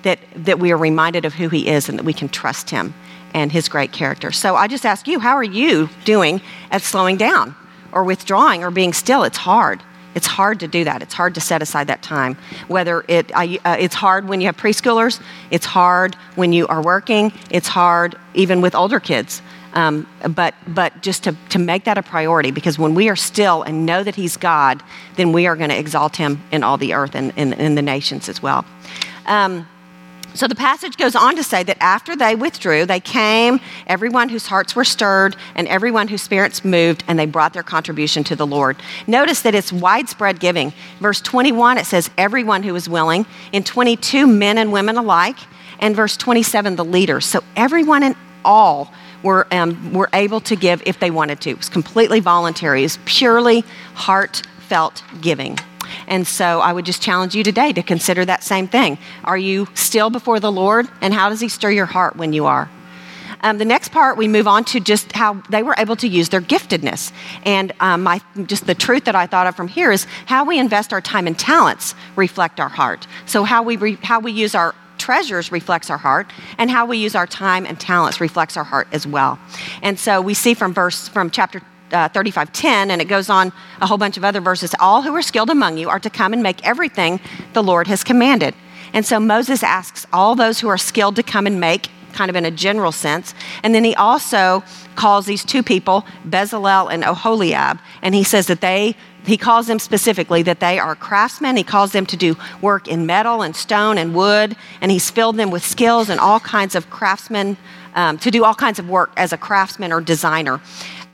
that, 0.02 0.18
that 0.36 0.58
we 0.58 0.72
are 0.72 0.76
reminded 0.76 1.24
of 1.24 1.34
who 1.34 1.48
he 1.48 1.68
is 1.68 1.88
and 1.88 1.98
that 1.98 2.04
we 2.04 2.12
can 2.12 2.28
trust 2.28 2.70
him 2.70 2.94
and 3.32 3.50
his 3.50 3.68
great 3.68 3.92
character. 3.92 4.30
So 4.30 4.54
I 4.54 4.68
just 4.68 4.86
ask 4.86 5.08
you, 5.08 5.18
how 5.18 5.36
are 5.36 5.44
you 5.44 5.88
doing 6.04 6.40
at 6.70 6.82
slowing 6.82 7.16
down 7.16 7.54
or 7.92 8.04
withdrawing 8.04 8.62
or 8.62 8.70
being 8.70 8.92
still? 8.92 9.24
It's 9.24 9.38
hard. 9.38 9.82
It's 10.14 10.26
hard 10.26 10.60
to 10.60 10.68
do 10.68 10.84
that. 10.84 11.02
It's 11.02 11.14
hard 11.14 11.34
to 11.34 11.40
set 11.40 11.62
aside 11.62 11.88
that 11.88 12.02
time. 12.02 12.36
Whether 12.68 13.04
it, 13.08 13.32
uh, 13.34 13.76
it's 13.78 13.94
hard 13.94 14.28
when 14.28 14.40
you 14.40 14.46
have 14.46 14.56
preschoolers, 14.56 15.20
it's 15.50 15.66
hard 15.66 16.14
when 16.36 16.52
you 16.52 16.66
are 16.68 16.82
working, 16.82 17.32
it's 17.50 17.68
hard 17.68 18.16
even 18.34 18.60
with 18.60 18.74
older 18.74 19.00
kids. 19.00 19.42
Um, 19.74 20.06
but, 20.30 20.54
but 20.68 21.02
just 21.02 21.24
to, 21.24 21.36
to 21.48 21.58
make 21.58 21.84
that 21.84 21.98
a 21.98 22.02
priority 22.02 22.52
because 22.52 22.78
when 22.78 22.94
we 22.94 23.08
are 23.08 23.16
still 23.16 23.64
and 23.64 23.84
know 23.84 24.04
that 24.04 24.14
He's 24.14 24.36
God, 24.36 24.80
then 25.16 25.32
we 25.32 25.48
are 25.48 25.56
going 25.56 25.70
to 25.70 25.78
exalt 25.78 26.14
Him 26.14 26.40
in 26.52 26.62
all 26.62 26.76
the 26.76 26.94
earth 26.94 27.16
and 27.16 27.36
in 27.36 27.74
the 27.74 27.82
nations 27.82 28.28
as 28.28 28.40
well. 28.40 28.64
Um, 29.26 29.66
so 30.34 30.48
the 30.48 30.54
passage 30.54 30.96
goes 30.96 31.14
on 31.14 31.36
to 31.36 31.44
say 31.44 31.62
that 31.62 31.76
after 31.80 32.16
they 32.16 32.34
withdrew, 32.34 32.86
they 32.86 33.00
came, 33.00 33.60
everyone 33.86 34.28
whose 34.28 34.46
hearts 34.46 34.74
were 34.74 34.84
stirred 34.84 35.36
and 35.54 35.68
everyone 35.68 36.08
whose 36.08 36.22
spirits 36.22 36.64
moved, 36.64 37.04
and 37.06 37.18
they 37.18 37.26
brought 37.26 37.52
their 37.52 37.62
contribution 37.62 38.24
to 38.24 38.36
the 38.36 38.46
Lord. 38.46 38.76
Notice 39.06 39.42
that 39.42 39.54
it's 39.54 39.72
widespread 39.72 40.40
giving. 40.40 40.72
Verse 40.98 41.20
21, 41.20 41.78
it 41.78 41.86
says, 41.86 42.10
everyone 42.18 42.64
who 42.64 42.72
was 42.72 42.88
willing. 42.88 43.26
In 43.52 43.62
22, 43.62 44.26
men 44.26 44.58
and 44.58 44.72
women 44.72 44.96
alike. 44.96 45.36
And 45.78 45.94
verse 45.94 46.16
27, 46.16 46.76
the 46.76 46.84
leaders. 46.84 47.26
So 47.26 47.42
everyone 47.56 48.02
and 48.02 48.16
all 48.44 48.92
were, 49.22 49.46
um, 49.52 49.92
were 49.92 50.10
able 50.12 50.40
to 50.40 50.56
give 50.56 50.82
if 50.84 50.98
they 50.98 51.10
wanted 51.10 51.40
to. 51.42 51.50
It 51.50 51.58
was 51.58 51.68
completely 51.68 52.20
voluntary, 52.20 52.80
it 52.80 52.84
was 52.84 52.98
purely 53.04 53.64
heartfelt 53.94 55.02
giving. 55.20 55.58
And 56.06 56.26
so 56.26 56.60
I 56.60 56.72
would 56.72 56.86
just 56.86 57.02
challenge 57.02 57.34
you 57.34 57.44
today 57.44 57.72
to 57.72 57.82
consider 57.82 58.24
that 58.24 58.42
same 58.42 58.68
thing. 58.68 58.98
Are 59.24 59.38
you 59.38 59.68
still 59.74 60.10
before 60.10 60.40
the 60.40 60.52
Lord? 60.52 60.88
And 61.00 61.14
how 61.14 61.28
does 61.28 61.40
He 61.40 61.48
stir 61.48 61.70
your 61.70 61.86
heart 61.86 62.16
when 62.16 62.32
you 62.32 62.46
are? 62.46 62.70
Um, 63.40 63.58
the 63.58 63.64
next 63.66 63.90
part, 63.90 64.16
we 64.16 64.26
move 64.26 64.48
on 64.48 64.64
to 64.64 64.80
just 64.80 65.12
how 65.12 65.34
they 65.50 65.62
were 65.62 65.74
able 65.76 65.96
to 65.96 66.08
use 66.08 66.30
their 66.30 66.40
giftedness. 66.40 67.12
And 67.44 67.72
um, 67.78 68.02
my, 68.02 68.22
just 68.46 68.66
the 68.66 68.74
truth 68.74 69.04
that 69.04 69.14
I 69.14 69.26
thought 69.26 69.46
of 69.46 69.54
from 69.54 69.68
here 69.68 69.92
is 69.92 70.06
how 70.24 70.46
we 70.46 70.58
invest 70.58 70.94
our 70.94 71.02
time 71.02 71.26
and 71.26 71.38
talents 71.38 71.94
reflect 72.16 72.58
our 72.58 72.70
heart. 72.70 73.06
So, 73.26 73.44
how 73.44 73.62
we, 73.62 73.76
re, 73.76 73.98
how 74.02 74.18
we 74.20 74.32
use 74.32 74.54
our 74.54 74.74
treasures 74.96 75.52
reflects 75.52 75.90
our 75.90 75.98
heart, 75.98 76.32
and 76.56 76.70
how 76.70 76.86
we 76.86 76.96
use 76.96 77.14
our 77.14 77.26
time 77.26 77.66
and 77.66 77.78
talents 77.78 78.20
reflects 78.20 78.56
our 78.56 78.64
heart 78.64 78.88
as 78.92 79.06
well. 79.06 79.38
And 79.82 79.98
so 79.98 80.22
we 80.22 80.32
see 80.32 80.54
from 80.54 80.72
verse 80.72 81.08
from 81.08 81.30
chapter 81.30 81.60
uh, 81.94 82.08
35:10, 82.08 82.90
and 82.90 83.00
it 83.00 83.06
goes 83.06 83.30
on 83.30 83.52
a 83.80 83.86
whole 83.86 83.98
bunch 83.98 84.16
of 84.16 84.24
other 84.24 84.40
verses. 84.40 84.74
All 84.80 85.02
who 85.02 85.14
are 85.14 85.22
skilled 85.22 85.50
among 85.50 85.78
you 85.78 85.88
are 85.88 86.00
to 86.00 86.10
come 86.10 86.32
and 86.32 86.42
make 86.42 86.66
everything 86.66 87.20
the 87.52 87.62
Lord 87.62 87.86
has 87.86 88.04
commanded. 88.04 88.54
And 88.92 89.06
so 89.06 89.18
Moses 89.18 89.62
asks 89.62 90.06
all 90.12 90.34
those 90.34 90.60
who 90.60 90.68
are 90.68 90.78
skilled 90.78 91.16
to 91.16 91.22
come 91.22 91.46
and 91.46 91.58
make, 91.58 91.88
kind 92.12 92.30
of 92.30 92.36
in 92.36 92.44
a 92.44 92.50
general 92.50 92.92
sense. 92.92 93.34
And 93.62 93.74
then 93.74 93.84
he 93.84 93.94
also 93.94 94.62
calls 94.94 95.26
these 95.26 95.44
two 95.44 95.62
people, 95.62 96.04
Bezalel 96.28 96.92
and 96.92 97.02
Oholiab, 97.02 97.80
and 98.02 98.14
he 98.14 98.22
says 98.22 98.46
that 98.46 98.60
they 98.60 98.96
he 99.26 99.38
calls 99.38 99.66
them 99.66 99.78
specifically 99.78 100.42
that 100.42 100.60
they 100.60 100.78
are 100.78 100.94
craftsmen. 100.94 101.56
He 101.56 101.64
calls 101.64 101.92
them 101.92 102.04
to 102.06 102.16
do 102.16 102.36
work 102.60 102.88
in 102.88 103.06
metal 103.06 103.40
and 103.42 103.56
stone 103.56 103.96
and 103.96 104.14
wood, 104.14 104.54
and 104.80 104.90
he's 104.90 105.10
filled 105.10 105.36
them 105.36 105.50
with 105.50 105.64
skills 105.64 106.10
and 106.10 106.20
all 106.20 106.40
kinds 106.40 106.74
of 106.74 106.90
craftsmen 106.90 107.56
um, 107.94 108.18
to 108.18 108.30
do 108.30 108.44
all 108.44 108.54
kinds 108.54 108.78
of 108.78 108.88
work 108.88 109.12
as 109.16 109.32
a 109.32 109.38
craftsman 109.38 109.92
or 109.92 110.00
designer. 110.00 110.60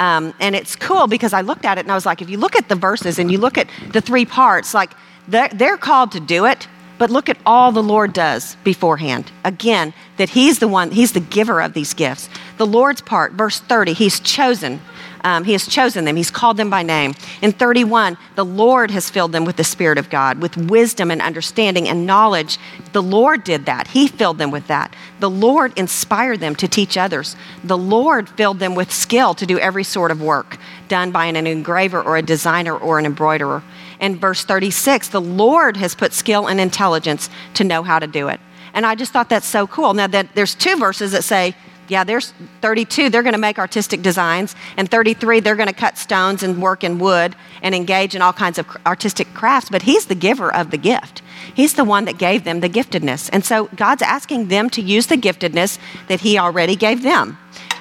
Um, 0.01 0.33
and 0.41 0.57
it's 0.57 0.77
cool 0.77 1.07
because 1.07 1.35
I 1.35 1.43
looked 1.43 1.67
at 1.67 1.77
it 1.77 1.83
and 1.83 1.93
I 1.93 1.95
was 1.95 2.07
like, 2.07 2.23
if 2.23 2.31
you 2.31 2.39
look 2.39 2.57
at 2.57 2.71
the 2.71 2.75
verses 2.75 3.19
and 3.19 3.31
you 3.31 3.37
look 3.37 3.59
at 3.59 3.69
the 3.93 4.01
three 4.01 4.25
parts, 4.25 4.73
like 4.73 4.91
they're, 5.29 5.51
they're 5.51 5.77
called 5.77 6.13
to 6.13 6.21
do 6.21 6.47
it, 6.47 6.67
but 6.97 7.11
look 7.11 7.29
at 7.29 7.37
all 7.45 7.71
the 7.71 7.83
Lord 7.83 8.15
does 8.15 8.57
beforehand. 8.65 9.31
Again, 9.45 9.93
that 10.17 10.31
He's 10.31 10.59
the 10.59 10.69
one, 10.69 10.91
He's 10.91 11.13
the 11.13 11.21
giver 11.21 11.61
of 11.61 11.75
these 11.75 11.93
gifts. 11.93 12.31
The 12.57 12.67
Lord's 12.67 13.03
part, 13.03 13.33
verse 13.33 13.61
30, 13.61 13.93
He's 13.93 14.21
chosen 14.21 14.81
um, 15.24 15.44
he 15.44 15.52
has 15.52 15.66
chosen 15.66 16.04
them, 16.04 16.16
He's 16.16 16.30
called 16.30 16.56
them 16.56 16.70
by 16.70 16.83
name. 16.83 17.14
In 17.42 17.52
31, 17.52 18.16
the 18.35 18.44
Lord 18.44 18.90
has 18.90 19.11
filled 19.11 19.33
them 19.33 19.44
with 19.44 19.56
the 19.56 19.64
Spirit 19.64 19.98
of 19.98 20.11
God, 20.11 20.40
with 20.40 20.56
wisdom 20.56 21.11
and 21.11 21.20
understanding 21.20 21.88
and 21.88 22.06
knowledge. 22.06 22.59
The 22.92 23.02
Lord 23.02 23.44
did 23.44 23.66
that, 23.66 23.88
He 23.88 24.09
filled 24.09 24.38
them 24.38 24.50
with 24.50 24.66
that. 24.68 24.94
The 25.20 25.30
Lord 25.30 25.78
inspired 25.78 26.40
them 26.40 26.54
to 26.56 26.68
teach 26.68 26.96
others. 26.96 27.37
The 27.64 27.78
Lord 27.78 28.28
filled 28.28 28.59
them 28.59 28.74
with 28.74 28.92
skill 28.92 29.35
to 29.35 29.46
do 29.46 29.59
every 29.59 29.85
sort 29.85 30.11
of 30.11 30.22
work 30.22 30.59
done 30.88 31.11
by 31.11 31.26
an 31.26 31.37
engraver 31.46 32.02
or 32.02 32.16
a 32.16 32.22
designer 32.22 32.76
or 32.76 32.98
an 32.98 33.06
embroiderer. 33.06 33.62
In 34.00 34.16
verse 34.16 34.44
36, 34.44 35.09
the 35.09 35.20
Lord 35.20 35.76
has 35.76 35.94
put 35.94 36.12
skill 36.12 36.48
and 36.48 36.61
intelligence 36.61 37.28
to 37.54 37.64
know 37.64 37.83
how 37.83 37.98
to 37.98 38.06
do 38.06 38.28
it. 38.28 38.40
And 38.72 38.87
I 38.87 38.94
just 38.94 39.12
thought 39.12 39.28
that's 39.28 39.46
so 39.46 39.66
cool. 39.66 39.94
Now, 39.94 40.06
that 40.06 40.35
there's 40.35 40.54
two 40.54 40.76
verses 40.76 41.12
that 41.12 41.24
say 41.24 41.54
yeah, 41.90 42.05
there's 42.05 42.33
32, 42.61 43.11
they're 43.11 43.22
going 43.22 43.35
to 43.35 43.38
make 43.38 43.59
artistic 43.59 44.03
designs, 44.03 44.55
and 44.76 44.90
33, 44.90 45.40
they're 45.40 45.57
going 45.57 45.68
to 45.68 45.74
cut 45.74 45.98
stones 45.98 46.42
and 46.42 46.62
work 46.62 46.85
in 46.85 46.98
wood 46.98 47.35
and 47.62 47.74
engage 47.74 48.14
in 48.14 48.22
all 48.22 48.33
kinds 48.33 48.59
of 48.59 48.66
artistic 48.87 49.33
crafts, 49.35 49.70
but 49.70 49.83
he's 49.83 50.07
the 50.07 50.14
giver 50.14 50.55
of 50.55 50.70
the 50.70 50.79
gift. 50.79 51.22
He's 51.55 51.74
the 51.74 51.85
one 51.85 52.05
that 52.05 52.18
gave 52.18 52.44
them 52.44 52.61
the 52.61 52.68
giftedness. 52.68 53.29
And 53.33 53.44
so 53.44 53.68
God's 53.74 54.03
asking 54.03 54.48
them 54.48 54.70
to 54.70 54.81
use 54.81 55.07
the 55.07 55.16
giftedness 55.16 55.79
that 56.09 56.20
he 56.20 56.38
already 56.38 56.76
gave 56.76 57.03
them. 57.03 57.38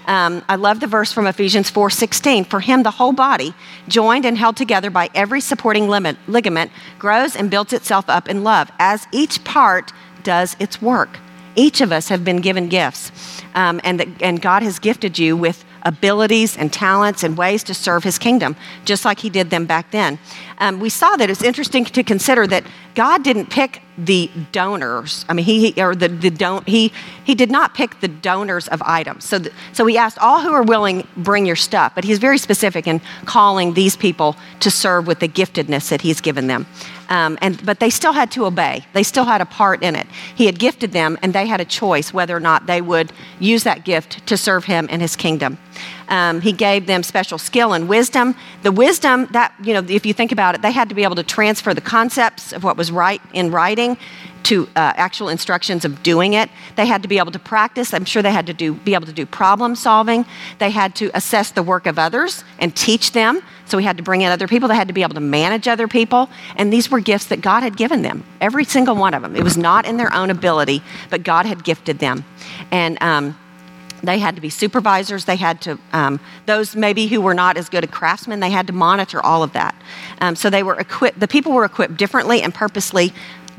Um, 0.07 0.43
I 0.49 0.55
love 0.55 0.79
the 0.79 0.87
verse 0.87 1.11
from 1.11 1.27
Ephesians 1.27 1.69
4:16. 1.69 2.43
For 2.45 2.61
him, 2.61 2.81
the 2.81 2.91
whole 2.91 3.11
body, 3.11 3.53
joined 3.87 4.25
and 4.25 4.37
held 4.39 4.57
together 4.57 4.89
by 4.89 5.09
every 5.13 5.39
supporting 5.39 5.87
ligament, 5.87 6.71
grows 6.97 7.35
and 7.35 7.51
builds 7.51 7.73
itself 7.73 8.05
up 8.07 8.27
in 8.27 8.43
love, 8.43 8.71
as 8.79 9.07
each 9.11 9.43
part 9.43 9.93
does 10.23 10.55
its 10.59 10.81
work. 10.81 11.19
Each 11.55 11.79
of 11.79 11.91
us 11.91 12.09
have 12.09 12.25
been 12.25 12.41
given 12.41 12.69
gifts, 12.69 13.11
um, 13.55 13.79
and, 13.83 13.99
the, 13.99 14.11
and 14.21 14.41
God 14.41 14.63
has 14.63 14.79
gifted 14.79 15.17
you 15.17 15.35
with 15.35 15.65
abilities 15.83 16.57
and 16.57 16.71
talents 16.71 17.23
and 17.23 17.37
ways 17.37 17.63
to 17.63 17.73
serve 17.73 18.03
his 18.03 18.17
kingdom, 18.17 18.55
just 18.85 19.05
like 19.05 19.19
he 19.19 19.29
did 19.29 19.49
them 19.49 19.65
back 19.65 19.91
then. 19.91 20.19
Um, 20.59 20.79
we 20.79 20.89
saw 20.89 21.15
that 21.15 21.29
it's 21.29 21.43
interesting 21.43 21.85
to 21.85 22.03
consider 22.03 22.47
that 22.47 22.63
God 22.95 23.23
didn't 23.23 23.49
pick 23.49 23.81
the 24.05 24.29
donors. 24.51 25.25
I 25.27 25.33
mean, 25.33 25.45
he, 25.45 25.73
or 25.81 25.95
the, 25.95 26.07
the 26.07 26.29
don't, 26.29 26.67
he, 26.67 26.91
he 27.23 27.35
did 27.35 27.51
not 27.51 27.73
pick 27.73 27.99
the 27.99 28.07
donors 28.07 28.67
of 28.69 28.81
items. 28.83 29.25
So, 29.25 29.39
the, 29.39 29.51
so 29.73 29.85
he 29.85 29.97
asked 29.97 30.17
all 30.19 30.41
who 30.41 30.51
are 30.51 30.63
willing, 30.63 31.07
bring 31.17 31.45
your 31.45 31.55
stuff. 31.55 31.93
But 31.95 32.03
he's 32.03 32.19
very 32.19 32.37
specific 32.37 32.87
in 32.87 33.01
calling 33.25 33.73
these 33.73 33.95
people 33.97 34.35
to 34.61 34.71
serve 34.71 35.07
with 35.07 35.19
the 35.19 35.27
giftedness 35.27 35.89
that 35.89 36.01
he's 36.01 36.21
given 36.21 36.47
them. 36.47 36.65
Um, 37.09 37.39
and, 37.41 37.63
but 37.65 37.79
they 37.79 37.89
still 37.89 38.13
had 38.13 38.31
to 38.31 38.45
obey. 38.45 38.85
They 38.93 39.03
still 39.03 39.25
had 39.25 39.41
a 39.41 39.45
part 39.45 39.81
in 39.81 39.95
it. 39.95 40.07
He 40.35 40.45
had 40.45 40.59
gifted 40.59 40.91
them, 40.91 41.17
and 41.23 41.33
they 41.33 41.47
had 41.47 41.59
a 41.59 41.65
choice 41.65 42.13
whether 42.13 42.37
or 42.37 42.39
not 42.39 42.67
they 42.67 42.81
would 42.81 43.11
use 43.39 43.63
that 43.63 43.83
gift 43.83 44.25
to 44.27 44.37
serve 44.37 44.65
him 44.65 44.87
and 44.91 45.01
his 45.01 45.15
kingdom. 45.15 45.57
Um, 46.09 46.41
he 46.41 46.51
gave 46.51 46.87
them 46.87 47.03
special 47.03 47.37
skill 47.37 47.73
and 47.73 47.87
wisdom. 47.87 48.35
The 48.63 48.71
wisdom 48.71 49.27
that, 49.31 49.53
you 49.63 49.73
know, 49.73 49.85
if 49.87 50.05
you 50.05 50.13
think 50.13 50.31
about 50.31 50.55
it, 50.55 50.61
they 50.61 50.71
had 50.71 50.89
to 50.89 50.95
be 50.95 51.03
able 51.03 51.15
to 51.15 51.23
transfer 51.23 51.73
the 51.73 51.81
concepts 51.81 52.51
of 52.51 52.63
what 52.63 52.77
was 52.77 52.91
right 52.91 53.21
in 53.33 53.51
writing 53.51 53.97
to 54.43 54.63
uh, 54.75 54.93
actual 54.95 55.29
instructions 55.29 55.85
of 55.85 56.01
doing 56.01 56.33
it. 56.33 56.49
They 56.75 56.85
had 56.85 57.01
to 57.03 57.07
be 57.07 57.17
able 57.17 57.31
to 57.31 57.39
practice. 57.39 57.93
I'm 57.93 58.05
sure 58.05 58.21
they 58.21 58.31
had 58.31 58.47
to 58.47 58.53
do, 58.53 58.73
be 58.73 58.93
able 58.93 59.05
to 59.05 59.13
do 59.13 59.25
problem 59.25 59.75
solving. 59.75 60.25
They 60.57 60.71
had 60.71 60.95
to 60.95 61.11
assess 61.13 61.51
the 61.51 61.61
work 61.61 61.85
of 61.85 61.99
others 61.99 62.43
and 62.57 62.75
teach 62.75 63.11
them. 63.11 63.41
So 63.65 63.77
we 63.77 63.83
had 63.83 63.97
to 63.97 64.03
bring 64.03 64.21
in 64.21 64.31
other 64.31 64.47
people. 64.47 64.67
They 64.67 64.75
had 64.75 64.87
to 64.87 64.93
be 64.93 65.03
able 65.03 65.13
to 65.15 65.19
manage 65.19 65.67
other 65.67 65.87
people. 65.87 66.29
And 66.55 66.73
these 66.73 66.89
were 66.89 66.99
gifts 66.99 67.25
that 67.27 67.41
God 67.41 67.61
had 67.61 67.77
given 67.77 68.01
them, 68.01 68.23
every 68.41 68.63
single 68.63 68.95
one 68.95 69.13
of 69.13 69.21
them. 69.21 69.35
It 69.35 69.43
was 69.43 69.57
not 69.57 69.85
in 69.85 69.97
their 69.97 70.13
own 70.13 70.29
ability, 70.29 70.81
but 71.09 71.23
God 71.23 71.45
had 71.45 71.63
gifted 71.63 71.99
them. 71.99 72.25
And, 72.71 72.97
um, 73.03 73.37
they 74.03 74.19
had 74.19 74.35
to 74.35 74.41
be 74.41 74.49
supervisors. 74.49 75.25
They 75.25 75.35
had 75.35 75.61
to, 75.61 75.79
um, 75.93 76.19
those 76.45 76.75
maybe 76.75 77.07
who 77.07 77.21
were 77.21 77.33
not 77.33 77.57
as 77.57 77.69
good 77.69 77.83
a 77.83 77.87
craftsmen, 77.87 78.39
they 78.39 78.49
had 78.49 78.67
to 78.67 78.73
monitor 78.73 79.21
all 79.21 79.43
of 79.43 79.53
that. 79.53 79.75
Um, 80.21 80.35
so 80.35 80.49
they 80.49 80.63
were 80.63 80.79
equipped, 80.79 81.19
the 81.19 81.27
people 81.27 81.51
were 81.51 81.65
equipped 81.65 81.97
differently 81.97 82.41
and 82.41 82.53
purposely 82.53 83.13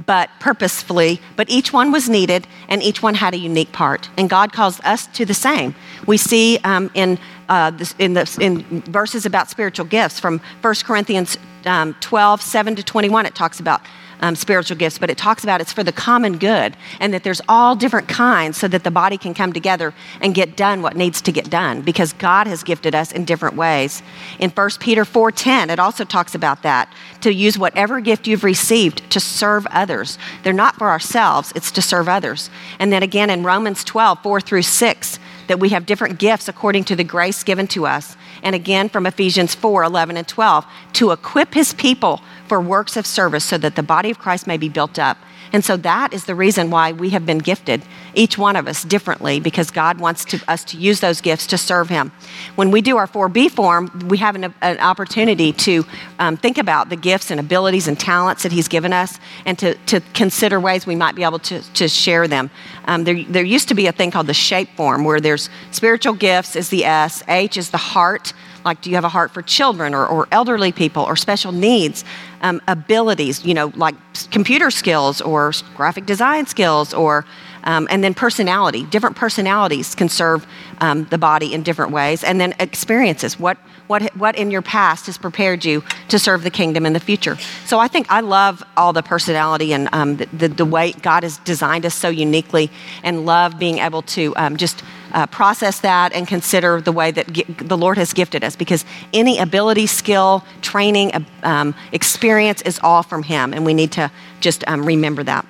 but 0.07 0.31
purposefully, 0.40 1.20
but 1.37 1.48
each 1.50 1.72
one 1.72 1.92
was 1.92 2.09
needed 2.09 2.46
and 2.68 2.83
each 2.83 3.03
one 3.03 3.14
had 3.14 3.35
a 3.35 3.37
unique 3.37 3.72
part. 3.72 4.09
And 4.16 4.31
God 4.31 4.53
calls 4.53 4.81
us 4.81 5.07
to 5.09 5.24
the 5.24 5.35
same. 5.35 5.74
We 6.07 6.16
see 6.16 6.59
um, 6.64 6.90
in, 6.94 7.18
uh, 7.48 7.70
this, 7.70 7.94
in, 7.98 8.14
the, 8.14 8.38
in 8.40 8.81
verses 8.83 9.26
about 9.26 9.50
spiritual 9.50 9.87
gifts 9.87 10.18
from 10.18 10.40
1 10.62 10.74
Corinthians 10.85 11.37
um, 11.66 11.94
12, 12.00 12.40
7 12.40 12.76
to 12.76 12.83
21, 12.83 13.26
it 13.26 13.35
talks 13.35 13.61
about 13.61 13.83
um, 14.20 14.37
spiritual 14.37 14.76
gifts, 14.76 14.98
but 14.98 15.11
it 15.11 15.18
talks 15.18 15.42
about 15.42 15.61
it's 15.61 15.72
for 15.72 15.85
the 15.85 15.92
common 15.92 16.38
good 16.38 16.76
and 17.00 17.12
that 17.12 17.24
there's 17.24 17.40
all 17.48 17.74
different 17.74 18.09
kinds 18.09 18.56
so 18.56 18.68
that 18.68 18.85
the 18.85 18.90
body 18.90 19.18
can 19.18 19.35
come 19.35 19.52
together 19.52 19.94
and 20.20 20.35
get 20.35 20.56
done 20.56 20.83
what 20.83 20.96
needs 20.96 21.20
to 21.22 21.33
get 21.33 21.50
done 21.50 21.83
because 21.83 22.12
God 22.14 22.46
has 22.46 22.62
gifted 22.62 22.94
us 22.94 23.12
in 23.12 23.24
different 23.24 23.56
ways. 23.56 24.02
In 24.38 24.50
1 24.50 24.70
Peter 24.80 25.04
4:10, 25.04 25.70
it 25.70 25.78
also 25.78 26.04
talks 26.04 26.35
about 26.35 26.62
that 26.62 26.92
to 27.20 27.33
use 27.33 27.59
whatever 27.59 28.00
gift 28.00 28.26
you've 28.26 28.44
received 28.44 29.09
to 29.11 29.20
serve 29.20 29.66
others. 29.68 30.18
They're 30.42 30.52
not 30.52 30.76
for 30.76 30.90
ourselves, 30.90 31.52
it's 31.54 31.70
to 31.72 31.83
serve 31.83 32.09
others. 32.09 32.50
And 32.78 32.92
then 32.92 33.02
again 33.02 33.30
in 33.30 33.44
Romans 33.44 33.85
12, 33.85 34.22
4 34.22 34.40
through 34.40 34.62
6, 34.62 35.18
that 35.50 35.58
we 35.58 35.70
have 35.70 35.84
different 35.84 36.20
gifts 36.20 36.46
according 36.46 36.84
to 36.84 36.94
the 36.94 37.02
grace 37.02 37.42
given 37.42 37.66
to 37.66 37.84
us. 37.84 38.16
And 38.44 38.54
again 38.54 38.88
from 38.88 39.04
Ephesians 39.04 39.52
4 39.52 39.82
11 39.82 40.16
and 40.16 40.28
12, 40.28 40.64
to 40.92 41.10
equip 41.10 41.54
his 41.54 41.74
people 41.74 42.22
for 42.46 42.60
works 42.60 42.96
of 42.96 43.04
service 43.04 43.44
so 43.44 43.58
that 43.58 43.74
the 43.74 43.82
body 43.82 44.10
of 44.10 44.20
Christ 44.20 44.46
may 44.46 44.56
be 44.56 44.68
built 44.68 44.96
up, 44.96 45.18
And 45.52 45.64
so 45.64 45.76
that 45.78 46.12
is 46.12 46.24
the 46.24 46.34
reason 46.34 46.70
why 46.70 46.92
we 46.92 47.10
have 47.10 47.26
been 47.26 47.38
gifted, 47.38 47.82
each 48.14 48.38
one 48.38 48.56
of 48.56 48.68
us 48.68 48.84
differently, 48.84 49.40
because 49.40 49.70
God 49.70 49.98
wants 49.98 50.24
to, 50.26 50.40
us 50.48 50.64
to 50.64 50.76
use 50.76 51.00
those 51.00 51.20
gifts 51.20 51.46
to 51.48 51.58
serve 51.58 51.88
Him. 51.88 52.12
When 52.54 52.70
we 52.70 52.80
do 52.80 52.96
our 52.96 53.06
4B 53.06 53.50
form, 53.50 54.06
we 54.08 54.18
have 54.18 54.34
an, 54.36 54.54
an 54.60 54.78
opportunity 54.78 55.52
to 55.52 55.84
um, 56.18 56.36
think 56.36 56.58
about 56.58 56.88
the 56.88 56.96
gifts 56.96 57.30
and 57.30 57.40
abilities 57.40 57.88
and 57.88 57.98
talents 57.98 58.42
that 58.42 58.52
He's 58.52 58.68
given 58.68 58.92
us 58.92 59.18
and 59.44 59.58
to, 59.58 59.74
to 59.86 60.00
consider 60.14 60.60
ways 60.60 60.86
we 60.86 60.96
might 60.96 61.14
be 61.14 61.24
able 61.24 61.40
to, 61.40 61.60
to 61.74 61.88
share 61.88 62.28
them. 62.28 62.50
Um, 62.84 63.04
there, 63.04 63.24
there 63.24 63.44
used 63.44 63.68
to 63.68 63.74
be 63.74 63.86
a 63.86 63.92
thing 63.92 64.10
called 64.10 64.26
the 64.26 64.34
shape 64.34 64.68
form 64.76 65.04
where 65.04 65.20
there's 65.20 65.50
spiritual 65.70 66.14
gifts 66.14 66.56
is 66.56 66.68
the 66.68 66.84
S, 66.84 67.22
H 67.28 67.56
is 67.56 67.70
the 67.70 67.78
heart 67.78 68.32
like 68.64 68.81
do 68.83 68.90
you 68.90 68.96
have 68.96 69.05
a 69.05 69.09
heart 69.09 69.31
for 69.31 69.42
children 69.42 69.94
or, 69.94 70.07
or 70.07 70.29
elderly 70.33 70.73
people 70.73 71.03
or 71.03 71.16
special 71.16 71.53
needs 71.53 72.05
um, 72.42 72.61
abilities 72.68 73.44
you 73.44 73.55
know 73.55 73.73
like 73.77 73.94
computer 74.31 74.70
skills 74.70 75.20
or 75.20 75.53
graphic 75.77 76.07
design 76.07 76.46
skills 76.46 76.94
or 76.94 77.25
um, 77.64 77.87
and 77.90 78.03
then 78.03 78.14
personality? 78.14 78.85
Different 78.85 79.16
personalities 79.16 79.94
can 79.94 80.09
serve 80.09 80.46
um, 80.81 81.05
the 81.07 81.18
body 81.18 81.53
in 81.53 81.62
different 81.62 81.92
ways. 81.92 82.25
And 82.25 82.40
then 82.40 82.55
experiences. 82.59 83.38
What 83.38 83.59
what 83.87 84.14
what 84.16 84.37
in 84.37 84.51
your 84.51 84.62
past 84.62 85.07
has 85.07 85.18
prepared 85.18 85.64
you 85.64 85.83
to 86.09 86.18
serve 86.18 86.42
the 86.42 86.51
kingdom 86.51 86.87
in 86.87 86.92
the 86.92 87.01
future? 87.01 87.37
So 87.66 87.79
i 87.79 87.88
think 87.88 88.07
i 88.11 88.20
love 88.20 88.62
all 88.77 88.92
the 88.92 89.03
personality 89.03 89.73
and 89.73 89.88
um, 89.92 90.16
the, 90.16 90.27
the, 90.27 90.49
the, 90.49 90.64
way 90.64 90.92
god 90.92 91.23
has 91.23 91.38
designed 91.38 91.85
us 91.85 91.94
so 91.94 92.09
uniquely 92.09 92.70
and 93.03 93.27
love 93.27 93.59
being 93.59 93.79
able 93.79 94.03
to 94.03 94.33
um, 94.37 94.57
just 94.57 94.83
uh, 95.12 95.27
process 95.27 95.81
that 95.81 96.12
and 96.12 96.27
consider 96.27 96.81
the 96.81 96.92
way 96.92 97.11
that 97.11 97.27
the 97.59 97.77
Lord 97.77 97.99
has 97.99 98.12
gifted 98.12 98.44
us 98.44 98.57
because 98.57 98.85
any 99.12 99.38
ability, 99.38 99.87
skill, 99.87 100.44
training, 100.62 101.27
um, 101.42 101.75
experience 101.92 102.62
is 102.62 102.81
all 102.83 103.03
from 103.03 103.23
Him, 103.23 103.53
and 103.53 103.64
we 103.64 103.75
need 103.75 103.92
to 103.92 104.11
just 104.40 104.64
um, 104.66 104.85
remember 104.85 105.23
that. 105.25 105.46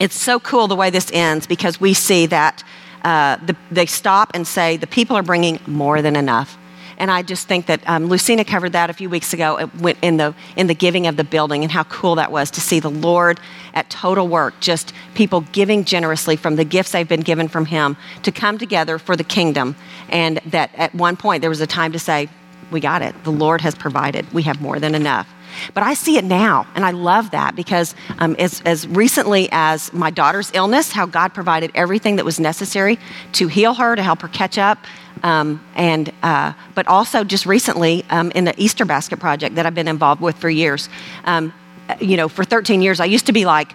It's 0.00 0.16
so 0.16 0.40
cool 0.40 0.68
the 0.68 0.76
way 0.76 0.90
this 0.90 1.10
ends 1.12 1.46
because 1.46 1.80
we 1.80 1.94
see 1.94 2.26
that 2.26 2.64
uh, 3.04 3.36
the, 3.36 3.56
they 3.70 3.86
stop 3.86 4.30
and 4.34 4.46
say, 4.46 4.76
The 4.76 4.86
people 4.86 5.16
are 5.16 5.22
bringing 5.22 5.60
more 5.66 6.02
than 6.02 6.16
enough. 6.16 6.58
And 6.98 7.10
I 7.10 7.22
just 7.22 7.48
think 7.48 7.66
that 7.66 7.80
um, 7.88 8.06
Lucina 8.06 8.44
covered 8.44 8.72
that 8.72 8.90
a 8.90 8.92
few 8.92 9.10
weeks 9.10 9.32
ago 9.32 9.70
in 10.02 10.16
the, 10.16 10.34
in 10.56 10.66
the 10.66 10.74
giving 10.74 11.06
of 11.06 11.16
the 11.16 11.24
building 11.24 11.62
and 11.62 11.72
how 11.72 11.84
cool 11.84 12.14
that 12.16 12.30
was 12.30 12.50
to 12.52 12.60
see 12.60 12.80
the 12.80 12.90
Lord 12.90 13.40
at 13.74 13.90
total 13.90 14.28
work, 14.28 14.54
just 14.60 14.92
people 15.14 15.40
giving 15.52 15.84
generously 15.84 16.36
from 16.36 16.56
the 16.56 16.64
gifts 16.64 16.92
they've 16.92 17.08
been 17.08 17.20
given 17.20 17.48
from 17.48 17.66
Him 17.66 17.96
to 18.22 18.30
come 18.30 18.58
together 18.58 18.98
for 18.98 19.16
the 19.16 19.24
kingdom. 19.24 19.76
And 20.08 20.38
that 20.46 20.70
at 20.74 20.94
one 20.94 21.16
point 21.16 21.40
there 21.40 21.50
was 21.50 21.60
a 21.60 21.66
time 21.66 21.92
to 21.92 21.98
say, 21.98 22.28
We 22.70 22.80
got 22.80 23.02
it. 23.02 23.24
The 23.24 23.32
Lord 23.32 23.60
has 23.62 23.74
provided. 23.74 24.32
We 24.32 24.42
have 24.44 24.60
more 24.60 24.78
than 24.78 24.94
enough. 24.94 25.28
But 25.72 25.82
I 25.82 25.94
see 25.94 26.16
it 26.16 26.24
now, 26.24 26.66
and 26.74 26.84
I 26.84 26.90
love 26.90 27.30
that 27.30 27.56
because 27.56 27.94
um, 28.18 28.36
as, 28.38 28.60
as 28.62 28.86
recently 28.88 29.48
as 29.52 29.92
my 29.92 30.10
daughter's 30.10 30.50
illness, 30.54 30.92
how 30.92 31.06
God 31.06 31.34
provided 31.34 31.70
everything 31.74 32.16
that 32.16 32.24
was 32.24 32.40
necessary 32.40 32.98
to 33.32 33.48
heal 33.48 33.74
her, 33.74 33.96
to 33.96 34.02
help 34.02 34.22
her 34.22 34.28
catch 34.28 34.58
up, 34.58 34.78
um, 35.22 35.64
and, 35.74 36.12
uh, 36.22 36.52
but 36.74 36.86
also 36.86 37.24
just 37.24 37.46
recently 37.46 38.04
um, 38.10 38.30
in 38.32 38.44
the 38.44 38.54
Easter 38.60 38.84
Basket 38.84 39.18
Project 39.18 39.54
that 39.54 39.66
I've 39.66 39.74
been 39.74 39.88
involved 39.88 40.20
with 40.20 40.36
for 40.36 40.50
years. 40.50 40.88
Um, 41.24 41.52
you 42.00 42.16
know, 42.16 42.28
for 42.28 42.44
13 42.44 42.82
years, 42.82 43.00
I 43.00 43.04
used 43.06 43.26
to 43.26 43.32
be 43.32 43.44
like, 43.44 43.74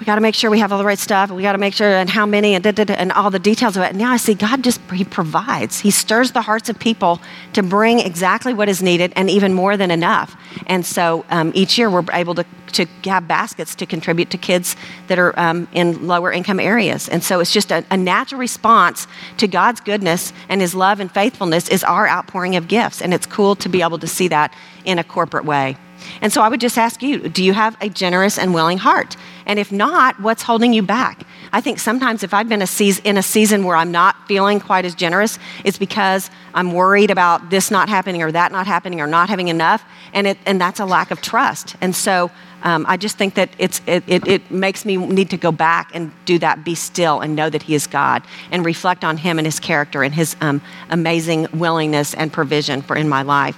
we 0.00 0.06
got 0.06 0.14
to 0.14 0.22
make 0.22 0.34
sure 0.34 0.50
we 0.50 0.60
have 0.60 0.72
all 0.72 0.78
the 0.78 0.84
right 0.84 0.98
stuff, 0.98 1.30
we 1.30 1.42
got 1.42 1.52
to 1.52 1.58
make 1.58 1.74
sure, 1.74 1.86
and 1.86 2.08
how 2.08 2.24
many, 2.24 2.54
and, 2.54 2.64
da, 2.64 2.70
da, 2.70 2.84
da, 2.84 2.94
and 2.94 3.12
all 3.12 3.28
the 3.28 3.38
details 3.38 3.76
of 3.76 3.82
it. 3.82 3.90
And 3.90 3.98
now 3.98 4.10
I 4.10 4.16
see 4.16 4.32
God 4.32 4.64
just, 4.64 4.80
He 4.90 5.04
provides. 5.04 5.78
He 5.78 5.90
stirs 5.90 6.32
the 6.32 6.40
hearts 6.40 6.70
of 6.70 6.78
people 6.78 7.20
to 7.52 7.62
bring 7.62 8.00
exactly 8.00 8.54
what 8.54 8.70
is 8.70 8.82
needed 8.82 9.12
and 9.14 9.28
even 9.28 9.52
more 9.52 9.76
than 9.76 9.90
enough. 9.90 10.34
And 10.66 10.86
so 10.86 11.26
um, 11.28 11.52
each 11.54 11.76
year 11.76 11.90
we're 11.90 12.04
able 12.14 12.34
to, 12.36 12.46
to 12.72 12.86
have 13.04 13.28
baskets 13.28 13.74
to 13.74 13.84
contribute 13.84 14.30
to 14.30 14.38
kids 14.38 14.74
that 15.08 15.18
are 15.18 15.38
um, 15.38 15.68
in 15.72 16.06
lower 16.06 16.32
income 16.32 16.60
areas. 16.60 17.06
And 17.06 17.22
so 17.22 17.40
it's 17.40 17.52
just 17.52 17.70
a, 17.70 17.84
a 17.90 17.96
natural 17.98 18.40
response 18.40 19.06
to 19.36 19.46
God's 19.46 19.82
goodness 19.82 20.32
and 20.48 20.62
His 20.62 20.74
love 20.74 21.00
and 21.00 21.12
faithfulness 21.12 21.68
is 21.68 21.84
our 21.84 22.08
outpouring 22.08 22.56
of 22.56 22.68
gifts. 22.68 23.02
And 23.02 23.12
it's 23.12 23.26
cool 23.26 23.54
to 23.56 23.68
be 23.68 23.82
able 23.82 23.98
to 23.98 24.06
see 24.06 24.28
that 24.28 24.54
in 24.86 24.98
a 24.98 25.04
corporate 25.04 25.44
way. 25.44 25.76
And 26.20 26.32
so 26.32 26.42
I 26.42 26.48
would 26.48 26.60
just 26.60 26.78
ask 26.78 27.02
you 27.02 27.28
do 27.28 27.42
you 27.42 27.52
have 27.52 27.76
a 27.80 27.88
generous 27.88 28.38
and 28.38 28.54
willing 28.54 28.78
heart? 28.78 29.16
And 29.46 29.58
if 29.58 29.72
not, 29.72 30.20
what's 30.20 30.42
holding 30.42 30.72
you 30.72 30.82
back? 30.82 31.24
I 31.52 31.60
think 31.60 31.78
sometimes 31.78 32.22
if 32.22 32.32
I've 32.32 32.48
been 32.48 32.62
a 32.62 32.66
season, 32.66 33.04
in 33.04 33.16
a 33.16 33.22
season 33.22 33.64
where 33.64 33.76
I'm 33.76 33.90
not 33.90 34.16
feeling 34.28 34.60
quite 34.60 34.84
as 34.84 34.94
generous, 34.94 35.38
it's 35.64 35.78
because 35.78 36.30
I'm 36.54 36.72
worried 36.72 37.10
about 37.10 37.50
this 37.50 37.70
not 37.70 37.88
happening 37.88 38.22
or 38.22 38.30
that 38.30 38.52
not 38.52 38.66
happening 38.66 39.00
or 39.00 39.06
not 39.06 39.28
having 39.28 39.48
enough. 39.48 39.84
And, 40.12 40.26
it, 40.28 40.38
and 40.46 40.60
that's 40.60 40.78
a 40.78 40.84
lack 40.84 41.10
of 41.10 41.20
trust. 41.20 41.74
And 41.80 41.94
so 41.96 42.30
um, 42.62 42.84
I 42.88 42.96
just 42.96 43.16
think 43.16 43.34
that 43.34 43.50
it's, 43.58 43.80
it, 43.86 44.04
it, 44.06 44.28
it, 44.28 44.50
makes 44.50 44.84
me 44.84 44.96
need 44.96 45.30
to 45.30 45.36
go 45.36 45.50
back 45.50 45.90
and 45.94 46.12
do 46.24 46.38
that, 46.38 46.64
be 46.64 46.74
still 46.74 47.20
and 47.20 47.34
know 47.34 47.48
that 47.48 47.62
He 47.62 47.74
is 47.74 47.86
God 47.86 48.22
and 48.50 48.64
reflect 48.64 49.04
on 49.04 49.16
Him 49.16 49.38
and 49.38 49.46
His 49.46 49.58
character 49.58 50.02
and 50.02 50.14
His 50.14 50.36
um, 50.40 50.60
amazing 50.90 51.48
willingness 51.54 52.14
and 52.14 52.32
provision 52.32 52.82
for 52.82 52.96
in 52.96 53.08
my 53.08 53.22
life. 53.22 53.56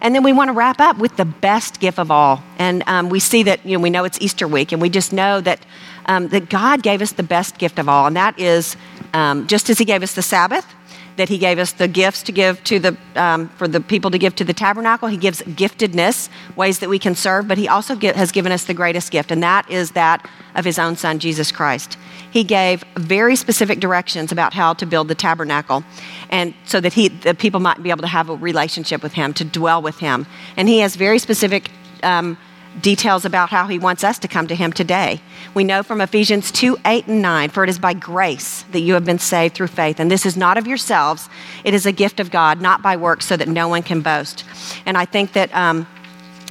And 0.00 0.14
then 0.14 0.22
we 0.22 0.32
want 0.32 0.48
to 0.48 0.52
wrap 0.52 0.80
up 0.80 0.98
with 0.98 1.16
the 1.16 1.24
best 1.24 1.80
gift 1.80 1.98
of 1.98 2.10
all. 2.10 2.42
And 2.58 2.82
um, 2.86 3.08
we 3.08 3.20
see 3.20 3.42
that, 3.44 3.64
you 3.64 3.76
know, 3.76 3.82
we 3.82 3.90
know 3.90 4.04
it's 4.04 4.20
Easter 4.20 4.48
week, 4.48 4.72
and 4.72 4.80
we 4.80 4.88
just 4.88 5.12
know 5.12 5.40
that, 5.40 5.60
um, 6.06 6.28
that 6.28 6.48
God 6.48 6.82
gave 6.82 7.02
us 7.02 7.12
the 7.12 7.22
best 7.22 7.58
gift 7.58 7.78
of 7.78 7.88
all, 7.88 8.06
and 8.06 8.16
that 8.16 8.38
is 8.38 8.76
um, 9.14 9.46
just 9.46 9.70
as 9.70 9.78
He 9.78 9.84
gave 9.84 10.02
us 10.02 10.14
the 10.14 10.22
Sabbath, 10.22 10.66
that 11.16 11.28
he 11.28 11.38
gave 11.38 11.58
us 11.58 11.72
the 11.72 11.88
gifts 11.88 12.22
to 12.24 12.32
give 12.32 12.62
to 12.64 12.78
the 12.78 12.96
um, 13.16 13.48
for 13.50 13.68
the 13.68 13.80
people 13.80 14.10
to 14.10 14.18
give 14.18 14.34
to 14.36 14.44
the 14.44 14.52
tabernacle. 14.52 15.08
He 15.08 15.16
gives 15.16 15.42
giftedness 15.42 16.28
ways 16.56 16.78
that 16.78 16.88
we 16.88 16.98
can 16.98 17.14
serve 17.14 17.48
but 17.48 17.58
he 17.58 17.68
also 17.68 17.94
get, 17.96 18.16
has 18.16 18.32
given 18.32 18.52
us 18.52 18.64
the 18.64 18.74
greatest 18.74 19.10
gift 19.10 19.30
and 19.30 19.42
that 19.42 19.70
is 19.70 19.92
that 19.92 20.28
of 20.54 20.64
his 20.64 20.78
own 20.78 20.96
son 20.96 21.18
jesus 21.18 21.52
christ. 21.52 21.98
He 22.30 22.44
gave 22.44 22.84
very 22.96 23.36
specific 23.36 23.80
directions 23.80 24.32
about 24.32 24.54
how 24.54 24.74
to 24.74 24.86
build 24.86 25.08
the 25.08 25.14
tabernacle 25.14 25.84
and 26.30 26.54
so 26.64 26.80
that 26.80 26.92
he 26.94 27.08
the 27.08 27.34
people 27.34 27.60
might 27.60 27.82
be 27.82 27.90
able 27.90 28.02
to 28.02 28.08
have 28.08 28.30
a 28.30 28.36
relationship 28.36 29.02
with 29.02 29.12
him 29.12 29.34
to 29.34 29.44
dwell 29.44 29.82
with 29.82 29.98
him. 29.98 30.26
And 30.56 30.68
he 30.68 30.78
has 30.78 30.96
very 30.96 31.18
specific 31.18 31.70
um, 32.02 32.36
details 32.80 33.24
about 33.24 33.50
how 33.50 33.66
he 33.66 33.78
wants 33.78 34.02
us 34.02 34.18
to 34.20 34.28
come 34.28 34.46
to 34.46 34.54
him 34.54 34.72
today. 34.72 35.20
We 35.54 35.64
know 35.64 35.82
from 35.82 36.00
Ephesians 36.00 36.50
2 36.50 36.78
8 36.84 37.06
and 37.06 37.22
9, 37.22 37.50
for 37.50 37.64
it 37.64 37.70
is 37.70 37.78
by 37.78 37.94
grace 37.94 38.64
that 38.72 38.80
you 38.80 38.94
have 38.94 39.04
been 39.04 39.18
saved 39.18 39.54
through 39.54 39.68
faith. 39.68 40.00
And 40.00 40.10
this 40.10 40.24
is 40.24 40.36
not 40.36 40.58
of 40.58 40.66
yourselves, 40.66 41.28
it 41.64 41.74
is 41.74 41.86
a 41.86 41.92
gift 41.92 42.20
of 42.20 42.30
God, 42.30 42.60
not 42.60 42.82
by 42.82 42.96
works, 42.96 43.26
so 43.26 43.36
that 43.36 43.48
no 43.48 43.68
one 43.68 43.82
can 43.82 44.00
boast. 44.00 44.44
And 44.86 44.96
I 44.96 45.04
think 45.04 45.32
that. 45.32 45.54
Um, 45.54 45.86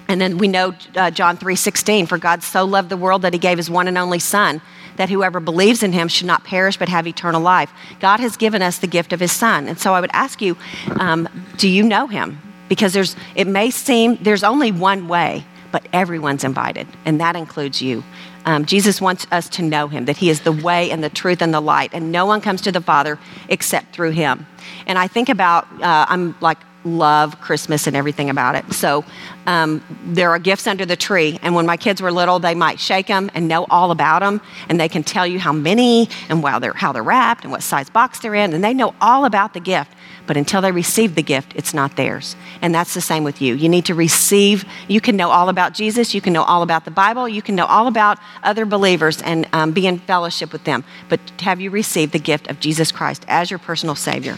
and 0.07 0.19
then 0.19 0.39
we 0.39 0.49
know 0.49 0.73
uh, 0.97 1.09
John 1.09 1.37
3:16 1.37 2.05
for 2.05 2.17
God 2.17 2.43
so 2.43 2.65
loved 2.65 2.89
the 2.89 2.97
world 2.97 3.21
that 3.21 3.31
he 3.31 3.39
gave 3.39 3.57
his 3.57 3.69
one 3.69 3.87
and 3.87 3.97
only 3.97 4.19
son 4.19 4.61
that 4.97 5.09
whoever 5.09 5.39
believes 5.39 5.83
in 5.83 5.93
him 5.93 6.09
should 6.09 6.27
not 6.27 6.43
perish 6.43 6.75
but 6.75 6.89
have 6.89 7.07
eternal 7.07 7.39
life. 7.39 7.71
God 8.01 8.19
has 8.19 8.35
given 8.35 8.61
us 8.61 8.77
the 8.79 8.87
gift 8.87 9.13
of 9.13 9.21
his 9.21 9.31
son. 9.31 9.69
And 9.69 9.79
so 9.79 9.93
I 9.93 10.01
would 10.01 10.09
ask 10.11 10.41
you 10.41 10.57
um, 10.99 11.29
do 11.55 11.69
you 11.69 11.83
know 11.83 12.07
him? 12.07 12.39
Because 12.67 12.91
there's 12.91 13.15
it 13.35 13.47
may 13.47 13.71
seem 13.71 14.17
there's 14.21 14.43
only 14.43 14.73
one 14.73 15.07
way 15.07 15.45
but 15.71 15.85
everyone's 15.93 16.43
invited, 16.43 16.87
and 17.05 17.19
that 17.19 17.35
includes 17.35 17.81
you. 17.81 18.03
Um, 18.45 18.65
Jesus 18.65 18.99
wants 18.99 19.27
us 19.31 19.47
to 19.49 19.61
know 19.61 19.87
him, 19.87 20.05
that 20.05 20.17
he 20.17 20.29
is 20.29 20.41
the 20.41 20.51
way 20.51 20.89
and 20.91 21.03
the 21.03 21.09
truth 21.09 21.41
and 21.41 21.53
the 21.53 21.61
light, 21.61 21.91
and 21.93 22.11
no 22.11 22.25
one 22.25 22.41
comes 22.41 22.61
to 22.61 22.71
the 22.71 22.81
Father 22.81 23.19
except 23.49 23.93
through 23.93 24.11
him. 24.11 24.45
And 24.87 24.97
I 24.97 25.07
think 25.07 25.29
about, 25.29 25.65
uh, 25.81 26.05
I'm 26.09 26.35
like, 26.41 26.57
love 26.83 27.39
Christmas 27.41 27.85
and 27.85 27.95
everything 27.95 28.31
about 28.31 28.55
it. 28.55 28.73
So 28.73 29.05
um, 29.45 29.83
there 30.03 30.31
are 30.31 30.39
gifts 30.39 30.65
under 30.65 30.85
the 30.85 30.95
tree, 30.95 31.39
and 31.43 31.53
when 31.53 31.65
my 31.65 31.77
kids 31.77 32.01
were 32.01 32.11
little, 32.11 32.39
they 32.39 32.55
might 32.55 32.79
shake 32.79 33.07
them 33.07 33.29
and 33.35 33.47
know 33.47 33.65
all 33.69 33.91
about 33.91 34.21
them, 34.21 34.41
and 34.67 34.79
they 34.79 34.89
can 34.89 35.03
tell 35.03 35.27
you 35.27 35.39
how 35.39 35.53
many 35.53 36.09
and 36.29 36.43
they're, 36.43 36.73
how 36.73 36.91
they're 36.91 37.03
wrapped 37.03 37.43
and 37.43 37.51
what 37.51 37.61
size 37.61 37.89
box 37.89 38.19
they're 38.19 38.35
in, 38.35 38.53
and 38.53 38.63
they 38.63 38.73
know 38.73 38.95
all 38.99 39.25
about 39.25 39.53
the 39.53 39.59
gift. 39.59 39.91
But 40.31 40.37
until 40.37 40.61
they 40.61 40.71
receive 40.71 41.15
the 41.15 41.23
gift, 41.23 41.51
it's 41.57 41.73
not 41.73 41.97
theirs. 41.97 42.37
And 42.61 42.73
that's 42.73 42.93
the 42.93 43.01
same 43.01 43.25
with 43.25 43.41
you. 43.41 43.53
You 43.53 43.67
need 43.67 43.83
to 43.87 43.93
receive, 43.93 44.63
you 44.87 45.01
can 45.01 45.17
know 45.17 45.29
all 45.29 45.49
about 45.49 45.73
Jesus, 45.73 46.13
you 46.13 46.21
can 46.21 46.31
know 46.31 46.43
all 46.43 46.63
about 46.63 46.85
the 46.85 46.91
Bible, 46.91 47.27
you 47.27 47.41
can 47.41 47.53
know 47.53 47.65
all 47.65 47.87
about 47.87 48.17
other 48.41 48.65
believers 48.65 49.21
and 49.21 49.45
um, 49.51 49.73
be 49.73 49.85
in 49.85 49.99
fellowship 49.99 50.53
with 50.53 50.63
them. 50.63 50.85
But 51.09 51.19
have 51.41 51.59
you 51.59 51.69
received 51.69 52.13
the 52.13 52.19
gift 52.19 52.49
of 52.49 52.61
Jesus 52.61 52.93
Christ 52.93 53.25
as 53.27 53.51
your 53.51 53.59
personal 53.59 53.93
Savior? 53.93 54.37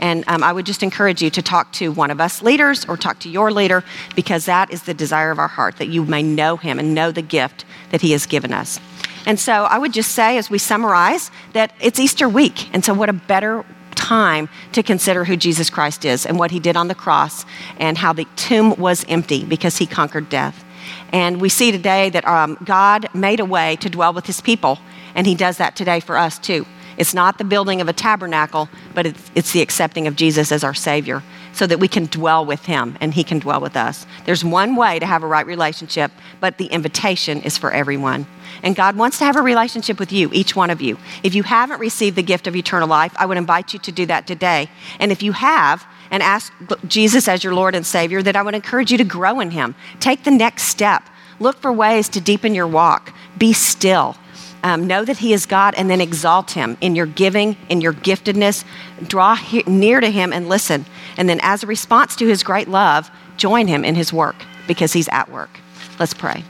And 0.00 0.24
um, 0.26 0.42
I 0.42 0.52
would 0.52 0.66
just 0.66 0.82
encourage 0.82 1.22
you 1.22 1.30
to 1.30 1.40
talk 1.40 1.70
to 1.74 1.92
one 1.92 2.10
of 2.10 2.20
us 2.20 2.42
leaders 2.42 2.84
or 2.86 2.96
talk 2.96 3.20
to 3.20 3.28
your 3.28 3.52
leader 3.52 3.84
because 4.16 4.46
that 4.46 4.72
is 4.72 4.82
the 4.82 4.94
desire 4.94 5.30
of 5.30 5.38
our 5.38 5.46
heart 5.46 5.76
that 5.76 5.86
you 5.86 6.04
may 6.04 6.24
know 6.24 6.56
him 6.56 6.80
and 6.80 6.96
know 6.96 7.12
the 7.12 7.22
gift 7.22 7.64
that 7.92 8.00
he 8.00 8.10
has 8.10 8.26
given 8.26 8.52
us. 8.52 8.80
And 9.24 9.38
so 9.38 9.52
I 9.52 9.78
would 9.78 9.92
just 9.92 10.12
say, 10.12 10.36
as 10.36 10.50
we 10.50 10.58
summarize, 10.58 11.30
that 11.52 11.72
it's 11.80 12.00
Easter 12.00 12.28
week. 12.28 12.74
And 12.74 12.84
so, 12.84 12.92
what 12.92 13.08
a 13.08 13.12
better 13.12 13.64
time 13.98 14.48
to 14.72 14.82
consider 14.82 15.24
who 15.24 15.36
Jesus 15.36 15.68
Christ 15.68 16.04
is 16.04 16.24
and 16.24 16.38
what 16.38 16.52
he 16.52 16.60
did 16.60 16.76
on 16.76 16.88
the 16.88 16.94
cross 16.94 17.44
and 17.78 17.98
how 17.98 18.12
the 18.12 18.26
tomb 18.36 18.74
was 18.78 19.04
empty 19.08 19.44
because 19.44 19.76
he 19.76 19.86
conquered 19.86 20.28
death. 20.28 20.64
And 21.12 21.40
we 21.40 21.48
see 21.48 21.72
today 21.72 22.08
that 22.10 22.26
um, 22.26 22.56
God 22.64 23.08
made 23.12 23.40
a 23.40 23.44
way 23.44 23.76
to 23.76 23.90
dwell 23.90 24.12
with 24.12 24.26
his 24.26 24.40
people, 24.40 24.78
and 25.14 25.26
he 25.26 25.34
does 25.34 25.58
that 25.58 25.74
today 25.74 26.00
for 26.00 26.16
us 26.16 26.38
too. 26.38 26.64
It's 26.98 27.14
not 27.14 27.38
the 27.38 27.44
building 27.44 27.80
of 27.80 27.88
a 27.88 27.92
tabernacle, 27.92 28.68
but 28.94 29.06
it's, 29.06 29.30
it's 29.34 29.52
the 29.52 29.62
accepting 29.62 30.06
of 30.06 30.16
Jesus 30.16 30.52
as 30.52 30.64
our 30.64 30.74
Savior 30.74 31.22
so 31.52 31.66
that 31.66 31.80
we 31.80 31.88
can 31.88 32.06
dwell 32.06 32.44
with 32.44 32.66
Him 32.66 32.98
and 33.00 33.14
He 33.14 33.24
can 33.24 33.38
dwell 33.38 33.60
with 33.60 33.76
us. 33.76 34.06
There's 34.26 34.44
one 34.44 34.76
way 34.76 34.98
to 34.98 35.06
have 35.06 35.22
a 35.22 35.26
right 35.26 35.46
relationship, 35.46 36.10
but 36.40 36.58
the 36.58 36.66
invitation 36.66 37.40
is 37.42 37.56
for 37.56 37.72
everyone. 37.72 38.26
And 38.62 38.76
God 38.76 38.96
wants 38.96 39.18
to 39.18 39.24
have 39.24 39.36
a 39.36 39.42
relationship 39.42 39.98
with 39.98 40.12
you, 40.12 40.28
each 40.32 40.54
one 40.54 40.70
of 40.70 40.82
you. 40.82 40.98
If 41.22 41.34
you 41.34 41.44
haven't 41.44 41.80
received 41.80 42.16
the 42.16 42.22
gift 42.22 42.46
of 42.46 42.56
eternal 42.56 42.88
life, 42.88 43.14
I 43.16 43.26
would 43.26 43.38
invite 43.38 43.72
you 43.72 43.78
to 43.78 43.92
do 43.92 44.04
that 44.06 44.26
today. 44.26 44.68
And 44.98 45.12
if 45.12 45.22
you 45.22 45.32
have, 45.32 45.86
and 46.10 46.22
ask 46.22 46.52
Jesus 46.86 47.28
as 47.28 47.44
your 47.44 47.54
Lord 47.54 47.74
and 47.74 47.84
Savior, 47.84 48.22
that 48.22 48.36
I 48.36 48.42
would 48.42 48.54
encourage 48.54 48.90
you 48.90 48.98
to 48.98 49.04
grow 49.04 49.40
in 49.40 49.50
Him. 49.50 49.74
Take 50.00 50.24
the 50.24 50.30
next 50.30 50.64
step. 50.64 51.02
Look 51.40 51.60
for 51.60 51.72
ways 51.72 52.08
to 52.10 52.20
deepen 52.20 52.54
your 52.54 52.66
walk. 52.66 53.12
Be 53.36 53.52
still. 53.52 54.16
Um, 54.62 54.86
know 54.86 55.04
that 55.04 55.18
He 55.18 55.32
is 55.32 55.46
God 55.46 55.74
and 55.76 55.88
then 55.88 56.00
exalt 56.00 56.52
Him 56.52 56.76
in 56.80 56.96
your 56.96 57.06
giving, 57.06 57.56
in 57.68 57.80
your 57.80 57.92
giftedness. 57.92 58.64
Draw 59.06 59.36
he- 59.36 59.62
near 59.66 60.00
to 60.00 60.10
Him 60.10 60.32
and 60.32 60.48
listen. 60.48 60.84
And 61.16 61.28
then, 61.28 61.40
as 61.42 61.62
a 61.62 61.66
response 61.66 62.16
to 62.16 62.26
His 62.26 62.42
great 62.42 62.68
love, 62.68 63.10
join 63.36 63.68
Him 63.68 63.84
in 63.84 63.94
His 63.94 64.12
work 64.12 64.36
because 64.66 64.92
He's 64.92 65.08
at 65.08 65.30
work. 65.30 65.60
Let's 65.98 66.14
pray. 66.14 66.44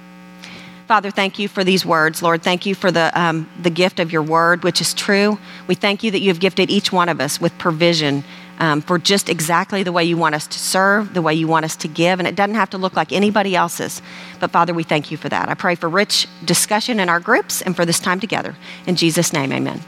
Father, 0.89 1.11
thank 1.11 1.39
you 1.39 1.49
for 1.49 1.65
these 1.65 1.85
words. 1.85 2.23
Lord, 2.23 2.43
thank 2.43 2.65
you 2.65 2.75
for 2.75 2.91
the, 2.91 3.11
um, 3.19 3.47
the 3.61 3.69
gift 3.69 4.01
of 4.01 4.11
your 4.11 4.23
word, 4.23 4.65
which 4.65 4.81
is 4.81 4.95
true. 4.95 5.39
We 5.67 5.75
thank 5.75 6.03
you 6.03 6.11
that 6.11 6.21
you 6.21 6.29
have 6.29 6.41
gifted 6.41 6.71
each 6.71 6.91
one 6.91 7.11
of 7.11 7.21
us 7.21 7.39
with 7.39 7.57
provision 7.59 8.25
um, 8.59 8.81
for 8.81 8.99
just 8.99 9.29
exactly 9.29 9.83
the 9.83 9.93
way 9.93 10.05
you 10.05 10.17
want 10.17 10.35
us 10.35 10.47
to 10.47 10.59
serve, 10.59 11.15
the 11.15 11.23
way 11.23 11.35
you 11.35 11.49
want 11.49 11.65
us 11.65 11.77
to 11.77 11.89
give, 11.89 12.19
and 12.19 12.29
it 12.29 12.37
doesn't 12.37 12.57
have 12.57 12.71
to 12.71 12.79
look 12.79 12.95
like 12.95 13.13
anybody 13.13 13.57
else's. 13.57 14.03
But 14.41 14.51
Father, 14.51 14.75
we 14.75 14.83
thank 14.83 15.11
you 15.11 15.17
for 15.17 15.29
that. 15.29 15.49
I 15.49 15.55
pray 15.55 15.75
for 15.75 15.89
rich 15.89 16.27
discussion 16.45 17.01
in 17.01 17.09
our 17.09 17.21
groups 17.21 17.63
and 17.63 17.75
for 17.75 17.85
this 17.85 18.01
time 18.01 18.21
together. 18.21 18.57
In 18.87 18.97
Jesus' 18.97 19.33
name, 19.33 19.53
amen. 19.53 19.81